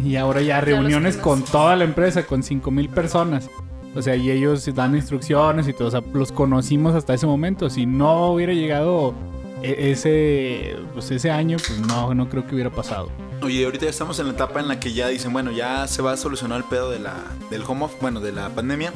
Y 0.03 0.15
ahora 0.15 0.41
ya 0.41 0.61
reuniones 0.61 1.17
con 1.17 1.43
toda 1.43 1.75
la 1.75 1.83
empresa, 1.83 2.23
con 2.25 2.43
5 2.43 2.71
mil 2.71 2.89
personas. 2.89 3.49
O 3.95 4.01
sea, 4.01 4.15
y 4.15 4.29
ellos 4.31 4.69
dan 4.75 4.95
instrucciones 4.95 5.67
y 5.67 5.73
todo. 5.73 5.87
O 5.87 5.91
sea, 5.91 6.03
los 6.13 6.31
conocimos 6.31 6.95
hasta 6.95 7.13
ese 7.13 7.25
momento. 7.25 7.69
Si 7.69 7.85
no 7.85 8.31
hubiera 8.31 8.53
llegado 8.53 9.13
e- 9.63 9.91
ese, 9.91 10.75
pues 10.93 11.09
ese 11.11 11.31
año, 11.31 11.57
pues 11.57 11.79
no, 11.79 12.13
no 12.13 12.29
creo 12.29 12.45
que 12.45 12.53
hubiera 12.55 12.69
pasado. 12.69 13.09
Oye, 13.41 13.63
ahorita 13.65 13.85
ya 13.85 13.89
estamos 13.91 14.19
en 14.19 14.27
la 14.27 14.33
etapa 14.33 14.59
en 14.59 14.67
la 14.67 14.79
que 14.79 14.91
ya 14.93 15.07
dicen, 15.07 15.31
bueno, 15.31 15.51
ya 15.51 15.87
se 15.87 16.01
va 16.01 16.11
a 16.11 16.17
solucionar 16.17 16.57
el 16.59 16.63
pedo 16.65 16.89
de 16.91 16.99
la, 16.99 17.15
del 17.49 17.63
home 17.63 17.85
office, 17.85 17.99
bueno, 18.01 18.19
de 18.19 18.31
la 18.33 18.49
pandemia. 18.49 18.93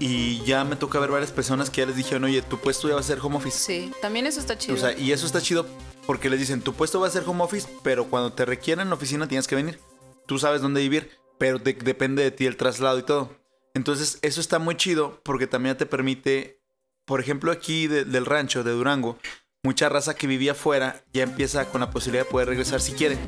Y 0.00 0.42
ya 0.44 0.64
me 0.64 0.76
toca 0.76 0.98
ver 1.00 1.10
varias 1.10 1.32
personas 1.32 1.68
que 1.70 1.82
ya 1.82 1.86
les 1.86 1.96
dijeron, 1.96 2.24
oye, 2.24 2.40
tu 2.40 2.58
puesto 2.58 2.88
ya 2.88 2.94
va 2.94 3.00
a 3.00 3.04
ser 3.04 3.18
home 3.20 3.36
office. 3.36 3.58
Sí, 3.58 3.92
también 4.00 4.26
eso 4.26 4.40
está 4.40 4.56
chido. 4.56 4.74
O 4.74 4.78
sea, 4.78 4.96
y 4.96 5.12
eso 5.12 5.26
está 5.26 5.42
chido, 5.42 5.66
porque 6.06 6.30
les 6.30 6.40
dicen, 6.40 6.62
tu 6.62 6.72
puesto 6.72 6.98
va 7.00 7.08
a 7.08 7.10
ser 7.10 7.24
home 7.26 7.42
office, 7.44 7.68
pero 7.82 8.06
cuando 8.06 8.32
te 8.32 8.44
requieran 8.44 8.86
en 8.86 8.90
la 8.90 8.94
oficina 8.96 9.28
tienes 9.28 9.46
que 9.46 9.56
venir. 9.56 9.78
Tú 10.26 10.38
sabes 10.38 10.62
dónde 10.62 10.80
vivir, 10.80 11.10
pero 11.36 11.58
de- 11.58 11.72
depende 11.74 12.22
de 12.22 12.30
ti 12.30 12.46
el 12.46 12.56
traslado 12.56 12.98
y 12.98 13.02
todo. 13.02 13.36
Entonces, 13.74 14.18
eso 14.22 14.40
está 14.40 14.58
muy 14.58 14.76
chido 14.76 15.20
porque 15.24 15.46
también 15.46 15.76
te 15.76 15.84
permite, 15.86 16.62
por 17.04 17.20
ejemplo, 17.20 17.50
aquí 17.52 17.86
de- 17.86 18.04
del 18.04 18.24
rancho 18.24 18.64
de 18.64 18.70
Durango, 18.72 19.18
mucha 19.64 19.88
raza 19.88 20.14
que 20.14 20.28
vivía 20.28 20.52
afuera 20.52 21.02
ya 21.12 21.24
empieza 21.24 21.64
con 21.64 21.80
la 21.80 21.90
posibilidad 21.90 22.24
de 22.24 22.30
poder 22.30 22.48
regresar 22.48 22.80
si 22.80 22.92
quiere. 22.92 23.18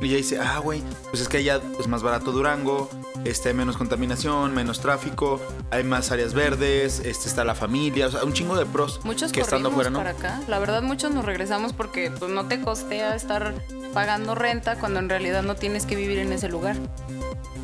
Y 0.00 0.08
ya 0.08 0.16
dice, 0.16 0.38
ah, 0.38 0.58
güey, 0.58 0.82
pues 1.10 1.20
es 1.20 1.28
que 1.28 1.38
allá 1.38 1.60
es 1.78 1.86
más 1.88 2.02
barato 2.02 2.32
Durango, 2.32 2.88
este, 3.24 3.50
hay 3.50 3.54
menos 3.54 3.76
contaminación, 3.76 4.54
menos 4.54 4.80
tráfico, 4.80 5.40
hay 5.70 5.84
más 5.84 6.10
áreas 6.10 6.32
verdes, 6.34 7.00
este, 7.00 7.28
está 7.28 7.44
la 7.44 7.54
familia, 7.54 8.06
o 8.06 8.10
sea, 8.10 8.24
un 8.24 8.32
chingo 8.32 8.56
de 8.56 8.66
pros 8.66 9.04
Muchos 9.04 9.30
que 9.30 9.40
estando 9.40 9.68
afuera, 9.68 9.90
¿no? 9.90 9.98
para 9.98 10.10
acá. 10.10 10.40
La 10.48 10.58
verdad, 10.58 10.82
muchos 10.82 11.12
nos 11.12 11.24
regresamos 11.24 11.72
porque 11.72 12.10
pues, 12.10 12.30
no 12.30 12.48
te 12.48 12.60
costea 12.60 13.14
estar 13.14 13.54
pagando 13.92 14.34
renta 14.34 14.76
cuando 14.76 15.00
en 15.00 15.08
realidad 15.08 15.42
no 15.42 15.54
tienes 15.54 15.86
que 15.86 15.96
vivir 15.96 16.18
en 16.18 16.32
ese 16.32 16.48
lugar. 16.48 16.76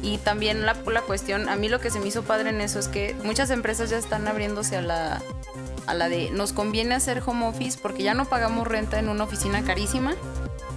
Y 0.02 0.18
también 0.18 0.64
la, 0.64 0.76
la 0.86 1.02
cuestión, 1.02 1.48
a 1.48 1.56
mí 1.56 1.68
lo 1.68 1.80
que 1.80 1.90
se 1.90 2.00
me 2.00 2.08
hizo 2.08 2.22
padre 2.22 2.50
en 2.50 2.60
eso 2.60 2.78
es 2.78 2.88
que 2.88 3.14
muchas 3.24 3.50
empresas 3.50 3.90
ya 3.90 3.98
están 3.98 4.28
abriéndose 4.28 4.76
a 4.76 4.82
la, 4.82 5.22
a 5.86 5.94
la 5.94 6.08
de 6.08 6.30
nos 6.30 6.52
conviene 6.52 6.94
hacer 6.94 7.22
home 7.24 7.46
office 7.46 7.78
porque 7.80 8.02
ya 8.02 8.14
no 8.14 8.26
pagamos 8.26 8.66
renta 8.66 8.98
en 8.98 9.08
una 9.08 9.24
oficina 9.24 9.62
carísima. 9.62 10.14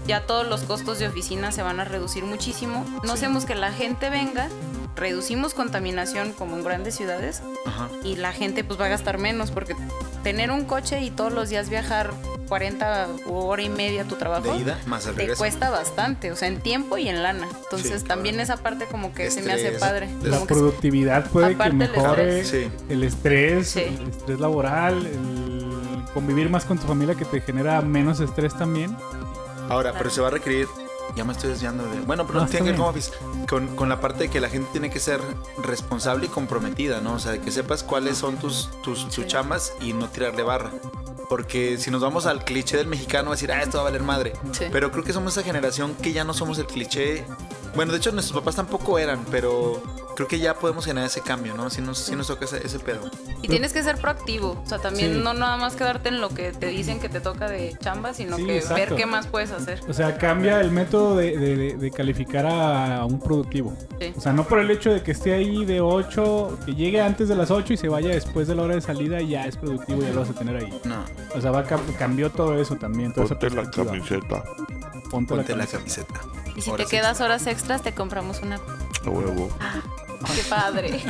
Ya 0.08 0.26
todos 0.26 0.46
los 0.46 0.64
costos 0.64 1.00
de 1.00 1.08
oficina 1.08 1.52
se 1.52 1.64
van 1.64 1.80
a 1.80 1.86
reducir 1.86 2.26
muchísimo. 2.26 2.86
No 3.04 3.14
hacemos 3.14 3.46
que 3.46 3.56
la 3.56 3.72
gente 3.72 4.10
venga, 4.10 4.50
reducimos 4.96 5.54
contaminación 5.54 6.34
como 6.34 6.58
en 6.58 6.64
grandes 6.64 6.96
ciudades 6.96 7.42
Ajá. 7.66 7.90
y 8.04 8.16
la 8.18 8.34
gente 8.34 8.64
pues 8.64 8.80
va 8.80 8.86
a 8.86 8.90
gastar 8.90 9.18
menos 9.18 9.52
porque 9.52 9.76
tener 10.24 10.52
un 10.52 10.66
coche 10.66 11.02
y 11.02 11.10
todos 11.10 11.32
los 11.32 11.50
días 11.50 11.70
viajar 11.70 12.14
40 12.54 13.08
u 13.26 13.34
hora 13.36 13.64
y 13.64 13.70
media 13.70 14.04
tu 14.06 14.14
trabajo 14.16 14.54
De 14.54 14.60
ida, 14.60 14.78
más 14.86 15.08
el 15.08 15.14
te 15.16 15.22
regreso. 15.22 15.40
cuesta 15.40 15.72
bastante, 15.72 16.32
o 16.32 16.36
sea, 16.36 16.48
en 16.50 16.60
tiempo 16.62 17.00
y 17.00 17.10
en 17.10 17.24
lana. 17.24 17.48
Entonces 17.64 18.02
Sí, 18.02 18.08
también 18.08 18.36
claro. 18.36 18.54
esa 18.54 18.62
parte 18.62 18.86
como 18.86 19.12
que 19.12 19.32
se 19.32 19.42
me 19.42 19.54
hace 19.54 19.64
Estrés, 19.70 19.80
padre. 19.82 20.10
La 20.22 20.36
Como 20.38 20.46
que- 20.46 20.54
productividad 20.54 21.26
puede 21.32 21.48
que 21.48 21.54
Aparte 21.56 21.72
el 21.72 21.78
mejore 21.92 22.40
estrés. 22.42 22.72
el 22.90 23.04
estrés, 23.04 23.70
Sí. 23.72 23.80
el 23.80 24.08
estrés 24.08 24.40
laboral, 24.40 25.04
el 25.04 26.04
convivir 26.14 26.48
más 26.52 26.64
con 26.66 26.78
tu 26.78 26.86
familia 26.86 27.16
que 27.16 27.26
te 27.26 27.42
genera 27.42 27.82
menos 27.82 28.20
estrés 28.20 28.56
también. 28.56 28.96
Ahora, 29.70 29.94
pero 29.98 30.12
se 30.12 30.22
va 30.22 30.28
a 30.28 30.32
requerir. 30.32 30.68
Ya 31.16 31.24
me 31.24 31.34
estoy 31.34 31.50
desviando 31.50 31.84
de. 31.86 32.02
Bueno, 32.02 32.26
pero 32.28 32.40
No, 32.40 32.46
no 32.46 32.50
tiene 32.52 32.66
que 32.66 32.72
ver 32.74 32.80
con 32.80 32.90
office. 32.90 33.12
Con, 33.50 33.76
con 33.76 33.90
la 33.90 34.00
parte 34.00 34.24
de 34.26 34.30
que 34.30 34.40
la 34.40 34.50
gente 34.50 34.70
tiene 34.72 34.90
que 34.92 35.00
ser 35.00 35.20
responsable 35.64 36.28
y 36.28 36.30
comprometida, 36.30 37.02
¿no? 37.02 37.14
O 37.16 37.20
sea, 37.20 37.32
de 37.34 37.40
que 37.42 37.50
sepas 37.52 37.84
cuáles 37.84 38.18
son 38.18 38.38
tus, 38.38 38.70
tus, 38.84 39.06
tus 39.06 39.16
Sí. 39.16 39.26
chambas 39.28 39.74
y 39.82 39.94
no 39.94 40.08
tirarle 40.08 40.44
barra. 40.44 40.72
Porque 41.34 41.80
si 41.80 41.90
nos 41.90 42.00
vamos 42.00 42.28
al 42.28 42.46
cliché 42.46 42.78
del 42.78 42.86
mexicano, 42.86 43.32
decir, 43.32 43.52
ah, 43.52 43.64
esto 43.64 43.78
va 43.78 43.82
a 43.82 43.84
valer 43.86 44.04
madre. 44.04 44.34
Sí. 44.52 44.66
Pero 44.72 44.92
creo 44.92 45.04
que 45.04 45.14
somos 45.14 45.36
esa 45.36 45.42
generación 45.42 45.96
que 45.96 46.14
ya 46.14 46.24
no 46.24 46.32
somos 46.32 46.60
el 46.60 46.68
cliché. 46.68 47.26
Bueno, 47.76 47.92
de 47.92 47.98
hecho, 47.98 48.12
nuestros 48.12 48.40
papás 48.40 48.56
tampoco 48.56 49.00
eran, 49.00 49.26
pero 49.32 49.82
creo 50.16 50.28
que 50.28 50.38
ya 50.40 50.54
podemos 50.54 50.86
generar 50.86 51.08
ese 51.08 51.22
cambio, 51.22 51.56
¿no? 51.56 51.72
Si 51.72 51.82
nos, 51.82 51.98
si 51.98 52.16
nos 52.16 52.28
toca 52.28 52.46
ese, 52.46 52.64
ese 52.66 52.78
pedo. 52.80 53.00
Y 53.42 53.48
tienes 53.48 53.74
que 53.74 53.82
ser 53.82 53.98
proactivo, 53.98 54.62
o 54.64 54.70
sea, 54.70 54.78
también 54.78 55.14
Sí. 55.16 55.22
no 55.24 55.34
nada 55.34 55.58
más 55.58 55.76
quedarte 55.76 56.10
en 56.10 56.22
lo 56.22 56.30
que 56.30 56.52
te 56.52 56.68
dicen 56.68 57.00
que 57.00 57.10
te 57.10 57.20
toca 57.20 57.50
de 57.50 57.76
chamba, 57.82 58.14
sino 58.14 58.38
Sí, 58.38 58.46
que 58.46 58.58
exacto. 58.58 58.76
ver 58.76 58.96
qué 58.96 59.06
más 59.08 59.26
puedes 59.26 59.50
hacer. 59.52 59.82
O 59.90 59.94
sea, 59.94 60.18
cambia 60.20 60.62
el 60.62 60.70
método 60.72 61.16
de, 61.18 61.36
de- 61.38 61.56
de- 61.58 61.74
de 61.78 61.92
calificar 61.92 62.46
a, 62.46 62.98
a 62.98 63.06
un 63.06 63.20
productivo. 63.20 63.76
Sí. 64.00 64.14
O 64.16 64.22
sea, 64.22 64.34
no 64.34 64.44
por 64.44 64.60
el 64.60 64.70
hecho 64.70 64.92
de 64.94 65.02
que 65.02 65.12
esté 65.12 65.34
ahí 65.34 65.66
de 65.66 65.82
8, 65.82 66.60
que 66.66 66.76
llegue 66.76 67.02
antes 67.02 67.28
de 67.28 67.36
las 67.36 67.50
8 67.50 67.74
y 67.74 67.78
se 67.78 67.90
vaya 67.90 68.10
después 68.10 68.48
de 68.48 68.54
la 68.56 68.62
hora 68.64 68.76
de 68.76 68.82
salida, 68.82 69.20
ya 69.22 69.46
es 69.46 69.58
productivo, 69.58 70.02
ya 70.04 70.12
lo 70.12 70.20
vas 70.22 70.30
a 70.30 70.34
tener 70.34 70.58
ahí. 70.58 70.80
No, 70.86 71.04
O 71.36 71.42
sea, 71.42 71.50
va 71.50 71.64
cambió 71.98 72.30
todo 72.32 72.62
eso 72.62 72.76
también. 72.76 73.12
Toda 73.14 73.26
esa 73.26 73.40
Ponte 73.40 73.50
la 73.56 73.64
perspectiva. 73.64 73.86
camiseta. 73.92 74.44
Ponte, 75.10 75.34
ponte 75.36 75.56
la 75.56 75.66
camiseta. 75.66 76.14
camiseta. 76.14 76.43
Y 76.56 76.62
si 76.62 76.72
te 76.72 76.86
quedas 76.86 77.20
horas 77.22 77.48
extras, 77.48 77.82
te 77.82 77.94
compramos 77.94 78.42
una. 78.42 78.60
Huevo. 79.06 79.50
Qué 80.36 80.42
padre. 80.50 81.02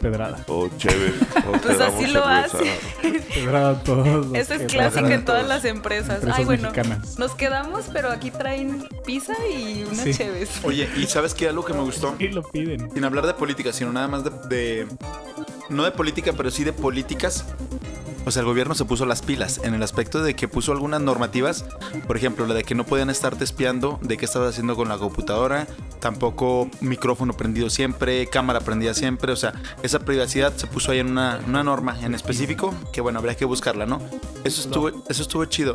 Pedrada. 0.00 0.44
O 0.48 0.68
chévere. 0.76 1.14
O 1.48 1.52
te 1.52 1.58
Pues 1.60 1.80
así 1.80 2.06
lo 2.08 2.22
cerveza. 2.22 2.58
hace. 2.58 3.20
Pedrada 3.34 3.70
a 3.70 3.82
todos. 3.82 4.26
Eso 4.34 4.54
es 4.54 4.70
clásico 4.70 5.06
en 5.08 5.24
todas 5.24 5.46
las 5.48 5.64
empresas. 5.64 6.16
empresas 6.16 6.38
Ay, 6.38 6.44
bueno, 6.44 6.70
mexicanas. 6.70 7.18
nos 7.18 7.34
quedamos, 7.34 7.86
pero 7.92 8.10
aquí 8.10 8.30
traen 8.30 8.86
pizza 9.06 9.32
y 9.52 9.84
unas 9.84 10.04
Sí. 10.04 10.12
cheves. 10.14 10.50
Oye, 10.62 10.88
¿y 10.96 11.06
sabes 11.06 11.32
qué? 11.34 11.48
Algo 11.48 11.64
que 11.64 11.72
me 11.72 11.80
gustó. 11.80 12.14
Y 12.18 12.28
lo 12.28 12.42
piden. 12.42 12.90
Sin 12.92 13.04
hablar 13.04 13.26
de 13.26 13.34
política, 13.34 13.72
sino 13.72 13.92
nada 13.92 14.08
más 14.08 14.24
de, 14.24 14.30
de- 14.48 14.86
No 15.70 15.84
de 15.84 15.90
política, 15.92 16.32
pero 16.36 16.50
sí 16.50 16.64
de 16.64 16.72
políticas. 16.72 17.44
O 18.28 18.30
sea, 18.30 18.40
el 18.40 18.46
gobierno 18.46 18.74
se 18.74 18.84
puso 18.84 19.06
las 19.06 19.22
pilas 19.22 19.58
en 19.64 19.72
el 19.72 19.82
aspecto 19.82 20.22
de 20.22 20.34
que 20.36 20.48
puso 20.48 20.72
algunas 20.72 21.00
normativas. 21.00 21.64
Por 22.06 22.16
ejemplo, 22.18 22.46
la 22.46 22.52
de 22.52 22.62
que 22.62 22.74
no 22.74 22.84
podían 22.84 23.08
estarte 23.08 23.42
espiando 23.42 23.98
de 24.02 24.18
qué 24.18 24.26
estabas 24.26 24.50
haciendo 24.50 24.76
con 24.76 24.88
la 24.90 24.98
computadora. 24.98 25.66
Tampoco 25.98 26.68
micrófono 26.80 27.32
prendido 27.32 27.70
siempre, 27.70 28.26
cámara 28.28 28.60
prendida 28.60 28.92
siempre. 28.94 29.32
O 29.32 29.36
sea, 29.36 29.54
esa 29.82 29.98
privacidad 30.00 30.52
se 30.56 30.66
puso 30.66 30.92
ahí 30.92 30.98
en 30.98 31.10
una, 31.10 31.40
una 31.46 31.64
norma 31.64 31.98
en 32.02 32.14
específico. 32.14 32.74
Que 32.92 33.00
bueno, 33.00 33.18
habría 33.18 33.34
que 33.34 33.44
buscarla, 33.46 33.86
¿no? 33.86 34.00
Eso 34.44 34.60
estuvo, 34.60 34.88
eso 35.08 35.22
estuvo 35.22 35.44
chido. 35.46 35.74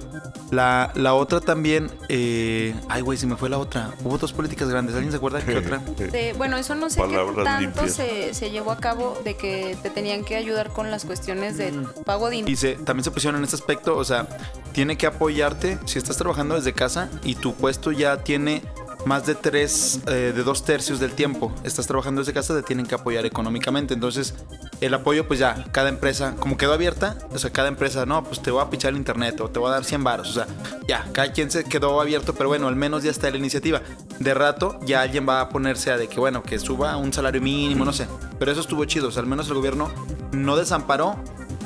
La, 0.52 0.92
la 0.96 1.14
otra 1.16 1.42
también. 1.42 1.90
eh, 2.08 2.76
Ay, 2.88 3.02
güey, 3.02 3.18
se 3.18 3.26
me 3.28 3.36
fue 3.36 3.50
la 3.50 3.58
otra. 3.58 3.92
Hubo 4.04 4.18
dos 4.18 4.32
políticas 4.32 4.70
grandes. 4.70 4.96
¿Alguien 4.96 5.12
se 5.12 5.18
acuerda 5.18 5.40
de 5.40 5.46
qué 5.46 5.58
otra? 5.58 5.80
De- 5.98 6.34
bueno, 6.38 6.56
eso 6.58 6.76
no 6.76 6.90
sé 6.90 6.98
qué 7.02 7.08
Palabras 7.08 7.44
tanto 7.46 7.62
limpias. 7.82 7.94
se, 7.96 8.34
se 8.34 8.52
llevó 8.52 8.72
a 8.72 8.78
cabo 8.78 9.20
de 9.26 9.36
que 9.36 9.76
te 9.82 9.90
tenían 9.90 10.24
que 10.24 10.36
ayudar 10.36 10.70
con 10.70 10.92
las 10.92 11.04
cuestiones 11.06 11.58
del 11.58 11.84
pago 12.06 12.30
de 12.30 12.38
Se, 12.56 12.76
también 12.76 13.04
se 13.04 13.12
pusieron 13.12 13.40
en 13.40 13.44
este 13.44 13.56
aspecto, 13.56 13.98
o 13.98 14.04
sea, 14.04 14.28
tiene 14.74 14.98
que 14.98 15.08
apoyarte 15.08 15.80
si 15.86 15.98
estás 15.98 16.18
trabajando 16.18 16.56
desde 16.56 16.74
casa 16.74 17.10
y 17.24 17.36
tu 17.36 17.54
puesto 17.56 17.92
ya 17.92 18.18
tiene 18.18 18.62
más 19.06 19.26
de 19.26 19.36
tres, 19.36 20.00
eh, 20.08 20.34
de 20.36 20.44
dos 20.44 20.64
tercios 20.64 21.00
del 21.00 21.12
tiempo 21.12 21.54
estás 21.64 21.88
trabajando 21.88 22.22
desde 22.22 22.34
casa, 22.34 22.56
te 22.56 22.64
tienen 22.64 22.86
que 22.86 22.96
apoyar 22.96 23.26
económicamente. 23.26 23.94
Entonces, 23.94 24.34
el 24.82 24.94
apoyo, 24.94 25.28
pues 25.28 25.40
ya, 25.40 25.66
cada 25.72 25.90
empresa, 25.90 26.36
como 26.40 26.58
quedó 26.58 26.74
abierta, 26.74 27.18
o 27.32 27.38
sea, 27.38 27.52
cada 27.52 27.68
empresa, 27.68 28.06
no, 28.06 28.24
pues 28.24 28.42
te 28.42 28.52
voy 28.52 28.62
a 28.62 28.70
pichar 28.70 28.92
el 28.92 28.98
internet 28.98 29.40
o 29.42 29.50
te 29.50 29.60
voy 29.60 29.70
a 29.70 29.74
dar 29.74 29.84
100 29.84 30.04
varos, 30.04 30.30
o 30.30 30.34
sea, 30.34 30.48
ya, 30.88 31.08
cada 31.12 31.32
quien 31.32 31.52
se 31.52 31.64
quedó 31.64 32.00
abierto, 32.00 32.34
pero 32.34 32.50
bueno, 32.50 32.68
al 32.68 32.76
menos 32.76 33.04
ya 33.04 33.12
está 33.12 33.30
la 33.30 33.38
iniciativa. 33.38 33.82
De 34.20 34.34
rato, 34.34 34.80
ya 34.86 35.02
alguien 35.02 35.28
va 35.28 35.42
a 35.42 35.50
ponerse 35.50 35.92
a 35.92 35.98
de 35.98 36.08
que, 36.08 36.20
bueno, 36.20 36.44
que 36.44 36.60
suba 36.60 36.96
un 36.98 37.12
salario 37.12 37.42
mínimo, 37.42 37.86
no 37.86 37.94
sé. 37.94 38.08
Pero 38.40 38.52
eso 38.52 38.62
estuvo 38.62 38.86
chido, 38.86 39.10
o 39.10 39.12
sea, 39.12 39.22
al 39.22 39.28
menos 39.28 39.48
el 39.48 39.56
gobierno 39.56 39.92
no 40.32 40.56
desamparó, 40.56 41.18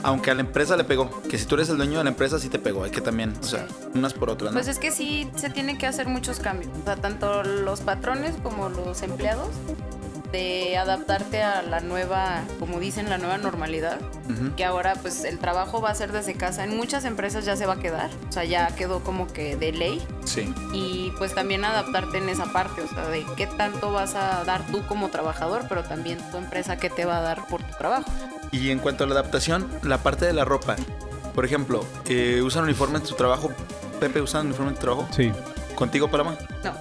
aunque 0.04 0.32
a 0.32 0.34
la 0.36 0.42
empresa 0.42 0.76
le 0.76 0.84
pegó. 0.84 1.22
Que 1.24 1.38
si 1.38 1.46
tú 1.46 1.56
eres 1.56 1.70
el 1.70 1.78
dueño 1.78 1.98
de 1.98 2.04
la 2.04 2.10
empresa, 2.10 2.40
sí 2.40 2.50
te 2.50 2.60
pegó. 2.60 2.84
Hay 2.84 2.92
que 2.92 3.02
también, 3.02 3.34
o 3.40 3.44
sea, 3.44 3.68
unas 3.94 4.14
por 4.14 4.30
otras, 4.30 4.52
¿no? 4.52 4.58
Pues 4.58 4.68
es 4.68 4.80
que 4.80 4.92
sí 4.92 5.30
se 5.36 5.50
tiene 5.50 5.78
que 5.78 5.88
hacer 5.88 6.08
muchos 6.08 6.40
cambios. 6.40 6.72
O 6.82 6.86
sea, 6.86 6.96
tanto 6.96 7.44
los 7.44 7.82
patrones 7.82 8.36
como 8.44 8.70
los 8.70 9.02
empleados 9.02 9.50
de 10.32 10.78
adaptarte 10.78 11.42
a 11.42 11.62
la 11.62 11.80
nueva, 11.80 12.44
como 12.60 12.80
dicen, 12.80 13.10
la 13.10 13.18
nueva 13.18 13.38
normalidad. 13.38 14.00
Que 14.56 14.66
ahora 14.66 14.96
pues 15.02 15.24
el 15.24 15.40
trabajo 15.40 15.82
va 15.82 15.90
a 15.90 15.96
ser 15.96 16.12
desde 16.12 16.34
casa. 16.34 16.64
En 16.64 16.76
muchas 16.76 17.06
empresas 17.06 17.46
ya 17.46 17.56
se 17.56 17.66
va 17.66 17.74
a 17.74 17.80
quedar. 17.80 18.10
O 18.28 18.32
sea, 18.32 18.44
ya 18.44 18.68
quedó 18.76 19.02
como 19.04 19.28
que 19.28 19.56
de 19.56 19.72
ley. 19.72 20.06
Sí. 20.26 20.54
Y 20.74 21.12
pues 21.18 21.34
también 21.34 21.64
adaptarte 21.64 22.18
en 22.18 22.30
esa 22.30 22.52
parte. 22.52 22.82
O 22.82 22.88
sea, 22.88 23.08
de 23.08 23.26
qué 23.38 23.48
tanto 23.48 23.92
vas 23.92 24.16
a 24.16 24.44
dar 24.44 24.66
tú 24.68 24.86
como 24.86 25.10
trabajador, 25.10 25.66
pero 25.70 25.84
también 25.84 26.20
tu 26.30 26.38
empresa 26.38 26.78
qué 26.78 26.90
te 26.90 27.06
va 27.06 27.20
a 27.20 27.22
dar 27.22 27.48
por 27.48 27.64
tu 27.64 27.78
trabajo. 27.78 28.12
Y 28.52 28.70
en 28.72 28.80
cuanto 28.80 29.04
a 29.04 29.08
la 29.08 29.14
adaptación, 29.14 29.70
la 29.84 30.00
parte 30.00 30.26
de 30.26 30.34
la 30.34 30.46
ropa. 30.46 30.76
Por 31.36 31.46
ejemplo, 31.46 31.86
eh, 32.08 32.42
¿usan 32.44 32.64
uniforme 32.64 32.98
en 32.98 33.04
tu 33.04 33.16
trabajo? 33.16 33.52
Pepe, 34.00 34.22
¿usan 34.22 34.48
uniforme 34.48 34.70
en 34.72 34.76
tu 34.76 34.82
trabajo? 34.82 35.08
Sí. 35.12 35.32
¿Contigo, 35.76 36.10
Paloma? 36.10 36.38
No. 36.64 36.74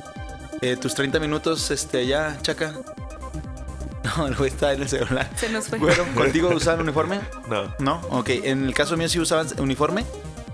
Eh, 0.62 0.76
¿Tus 0.76 0.94
30 0.94 1.18
minutos 1.18 1.70
este, 1.70 1.98
allá, 1.98 2.38
Chaca? 2.42 2.72
No, 4.16 4.28
el 4.28 4.36
güey 4.36 4.50
está 4.50 4.72
en 4.72 4.82
el 4.82 4.88
celular. 4.88 5.28
Se 5.34 5.48
nos 5.50 5.66
fue. 5.66 5.78
Bueno, 5.78 6.04
¿contigo 6.14 6.48
usaban 6.54 6.80
uniforme? 6.80 7.20
No. 7.48 7.74
No, 7.80 8.00
ok. 8.10 8.28
En 8.44 8.64
el 8.64 8.72
caso 8.72 8.96
mío 8.96 9.08
sí 9.08 9.18
usaban 9.18 9.48
uniforme, 9.58 10.06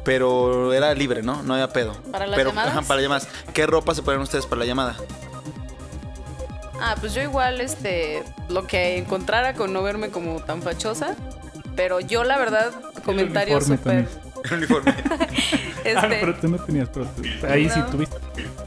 pero 0.04 0.72
era 0.72 0.94
libre, 0.94 1.22
¿no? 1.22 1.42
No 1.42 1.52
había 1.54 1.68
pedo. 1.68 1.92
¿Para 2.10 2.26
las 2.26 2.36
pero, 2.36 2.48
llamadas? 2.50 2.72
ajá, 2.72 2.82
para 2.82 3.02
llamadas. 3.02 3.28
¿Qué 3.52 3.66
ropa 3.66 3.94
se 3.94 4.02
ponen 4.02 4.22
ustedes 4.22 4.46
para 4.46 4.60
la 4.60 4.64
llamada? 4.64 4.96
Ah, 6.84 6.96
pues 7.00 7.14
yo 7.14 7.22
igual, 7.22 7.60
este, 7.60 8.22
lo 8.48 8.66
que 8.66 8.96
encontrara 8.98 9.54
con 9.54 9.72
no 9.72 9.82
verme 9.82 10.08
como 10.10 10.40
tan 10.40 10.62
fachosa. 10.62 11.14
Pero 11.76 12.00
yo, 12.00 12.24
la 12.24 12.36
verdad, 12.38 12.70
comentarios 13.04 13.66
uniforme 13.68 14.06
súper. 14.06 14.22
El 14.50 14.58
uniforme. 14.58 14.94
Ah, 15.96 16.06
pero 16.08 16.30
Este, 16.30 16.40
tú 16.42 16.48
no 16.48 16.58
tenías, 16.58 16.88
pero 16.94 17.06
tú- 17.06 17.22
ahí 17.48 17.68
sí 17.68 17.80
tuviste. 17.90 18.16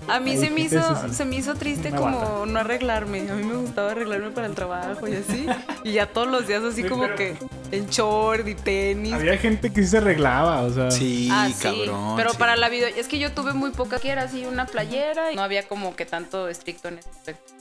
a 0.09 0.19
mí 0.19 0.31
Ahí 0.31 0.37
se 0.37 0.49
me 0.49 0.59
hizo, 0.61 0.79
eso 0.79 1.01
sí. 1.07 1.13
se 1.15 1.23
me 1.23 1.37
hizo 1.37 1.55
triste 1.55 1.87
Una 1.87 1.97
como 1.97 2.45
no 2.45 2.59
arreglarme. 2.59 3.29
A 3.31 3.35
mí 3.35 3.43
me 3.43 3.55
gustaba 3.55 3.91
arreglarme 3.91 4.31
para 4.31 4.47
el 4.47 4.53
trabajo 4.53 5.07
y 5.07 5.15
así. 5.15 5.47
Y 5.85 5.93
ya 5.93 6.07
todos 6.07 6.27
los 6.27 6.45
días 6.45 6.61
así 6.63 6.81
Sí, 6.83 6.89
como 6.89 7.03
pero- 7.03 7.15
que 7.15 7.37
en 7.71 7.87
short 7.87 8.45
y 8.49 8.55
tenis. 8.55 9.13
Había 9.13 9.37
gente 9.37 9.71
que 9.71 9.81
sí 9.83 9.87
se 9.87 9.97
arreglaba, 9.99 10.61
o 10.63 10.69
sea. 10.73 10.91
Sí, 10.91 11.29
Ah, 11.31 11.47
sí, 11.47 11.53
cabrón. 11.63 12.17
pero 12.17 12.31
sí. 12.31 12.37
para 12.37 12.57
la 12.57 12.67
video, 12.67 12.89
es 12.89 13.07
que 13.07 13.17
yo 13.17 13.31
tuve 13.31 13.53
muy 13.53 13.71
poca 13.71 13.97
que 13.99 14.09
era 14.09 14.23
así 14.23 14.45
una 14.45 14.65
playera 14.65 15.31
y 15.31 15.37
no 15.37 15.41
había 15.41 15.65
como 15.69 15.95
que 15.95 16.05
tanto 16.05 16.49
estricto 16.49 16.89
en 16.89 16.97
ese 16.97 17.09
aspecto. 17.09 17.53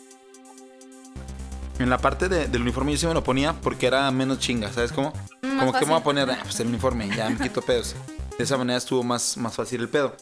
En 1.79 1.91
la 1.91 1.99
parte 1.99 2.29
de- 2.29 2.47
del 2.49 2.63
uniforme 2.63 2.93
yo 2.93 2.99
sí 2.99 3.07
me 3.07 3.15
lo 3.15 3.25
ponía 3.25 3.53
porque 3.53 3.87
era 3.87 4.11
menos 4.11 4.39
chinga, 4.39 4.73
¿sabes 4.73 4.93
cómo? 4.93 5.13
Mm, 5.43 5.47
más 5.49 5.59
Como 5.67 5.73
que 5.73 5.81
me 5.81 5.85
voy 5.87 5.93
a 5.93 6.01
fácil. 6.01 6.03
poner, 6.05 6.31
ah, 6.31 6.39
pues 6.43 6.61
el 6.61 6.69
uniforme, 6.69 7.09
ya 7.17 7.29
me 7.31 7.37
quito 7.39 7.63
pedos. 7.63 7.95
De 8.39 8.45
esa 8.45 8.57
manera 8.57 8.77
estuvo 8.79 9.03
más, 9.03 9.37
más 9.37 9.55
fácil 9.55 9.81
el 9.81 9.89
pedo. 9.89 10.15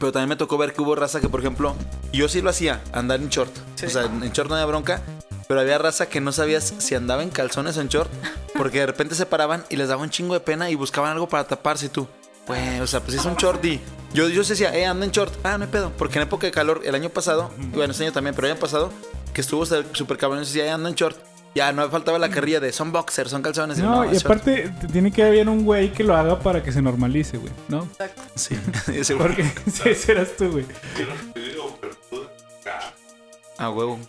Pero 0.00 0.10
también 0.10 0.28
me 0.30 0.36
tocó 0.36 0.58
ver 0.58 0.72
que 0.72 0.82
hubo 0.82 0.96
raza 0.96 1.20
que, 1.20 1.28
por 1.28 1.38
ejemplo, 1.40 1.74
yo 2.12 2.28
sí 2.28 2.40
lo 2.42 2.50
hacía, 2.50 2.82
andar 2.92 3.20
en 3.20 3.28
short. 3.28 3.52
O 3.84 3.88
sea, 3.88 4.02
en 4.02 4.32
short 4.32 4.48
no 4.48 4.56
había 4.56 4.66
bronca, 4.66 5.00
pero 5.46 5.60
había 5.60 5.78
raza 5.78 6.08
que 6.08 6.20
no 6.20 6.32
sabías 6.32 6.74
si 6.78 6.96
andaba 6.96 7.22
en 7.22 7.30
calzones 7.30 7.76
o 7.76 7.80
en 7.80 7.88
short, 7.88 8.10
porque 8.56 8.80
de 8.80 8.86
repente 8.86 9.14
se 9.14 9.26
paraban 9.26 9.64
y 9.70 9.76
les 9.76 9.88
daba 9.88 10.02
un 10.02 10.10
chingo 10.10 10.34
de 10.34 10.40
pena 10.40 10.70
y 10.70 10.74
buscaban 10.74 11.12
algo 11.12 11.28
para 11.28 11.44
taparse 11.46 11.86
y 11.86 11.88
tú. 11.90 12.08
Pues, 12.48 12.80
o 12.80 12.86
sea, 12.88 13.00
pues 13.00 13.14
es 13.16 13.24
un 13.24 13.36
short 13.36 13.64
y 13.64 13.80
yo, 14.12 14.28
yo 14.28 14.42
decía, 14.42 14.76
eh, 14.76 14.86
anda 14.86 15.04
en 15.06 15.12
short. 15.12 15.32
Ah, 15.44 15.56
no 15.58 15.64
hay 15.64 15.70
pedo. 15.70 15.92
Porque 15.96 16.18
en 16.18 16.22
época 16.22 16.46
de 16.48 16.52
calor, 16.52 16.80
el 16.84 16.94
año 16.96 17.08
pasado, 17.10 17.50
bueno, 17.72 17.92
este 17.92 18.04
año 18.04 18.12
también, 18.12 18.34
pero 18.34 18.46
el 18.48 18.52
año 18.54 18.60
pasado, 18.60 18.90
que 19.36 19.42
estuvo 19.42 19.66
súper 19.66 20.16
cabrón, 20.16 20.40
decía, 20.40 20.64
eh, 20.64 20.70
anda 20.70 20.88
en 20.88 20.94
short. 20.94 21.14
Ya, 21.54 21.70
no 21.70 21.82
me 21.82 21.90
faltaba 21.90 22.18
la 22.18 22.30
carrilla 22.30 22.58
de 22.58 22.72
son 22.72 22.90
boxers, 22.90 23.30
son 23.30 23.42
calzones. 23.42 23.76
No, 23.76 24.02
y 24.06 24.16
es 24.16 24.22
short. 24.22 24.24
aparte 24.24 24.72
te 24.80 24.88
tiene 24.88 25.12
que 25.12 25.22
haber 25.22 25.46
un 25.50 25.62
güey 25.62 25.92
que 25.92 26.04
lo 26.04 26.16
haga 26.16 26.38
para 26.38 26.62
que 26.62 26.72
se 26.72 26.80
normalice, 26.80 27.36
güey, 27.36 27.52
¿no? 27.68 27.86
Sí, 28.34 28.56
ese 28.94 29.12
güey. 29.12 29.28
Porque 29.28 29.44
sí, 29.70 29.90
ese 29.90 30.12
eras 30.12 30.30
tú, 30.38 30.52
güey. 30.52 30.64
Ah, 33.58 33.68
huevo. 33.68 34.00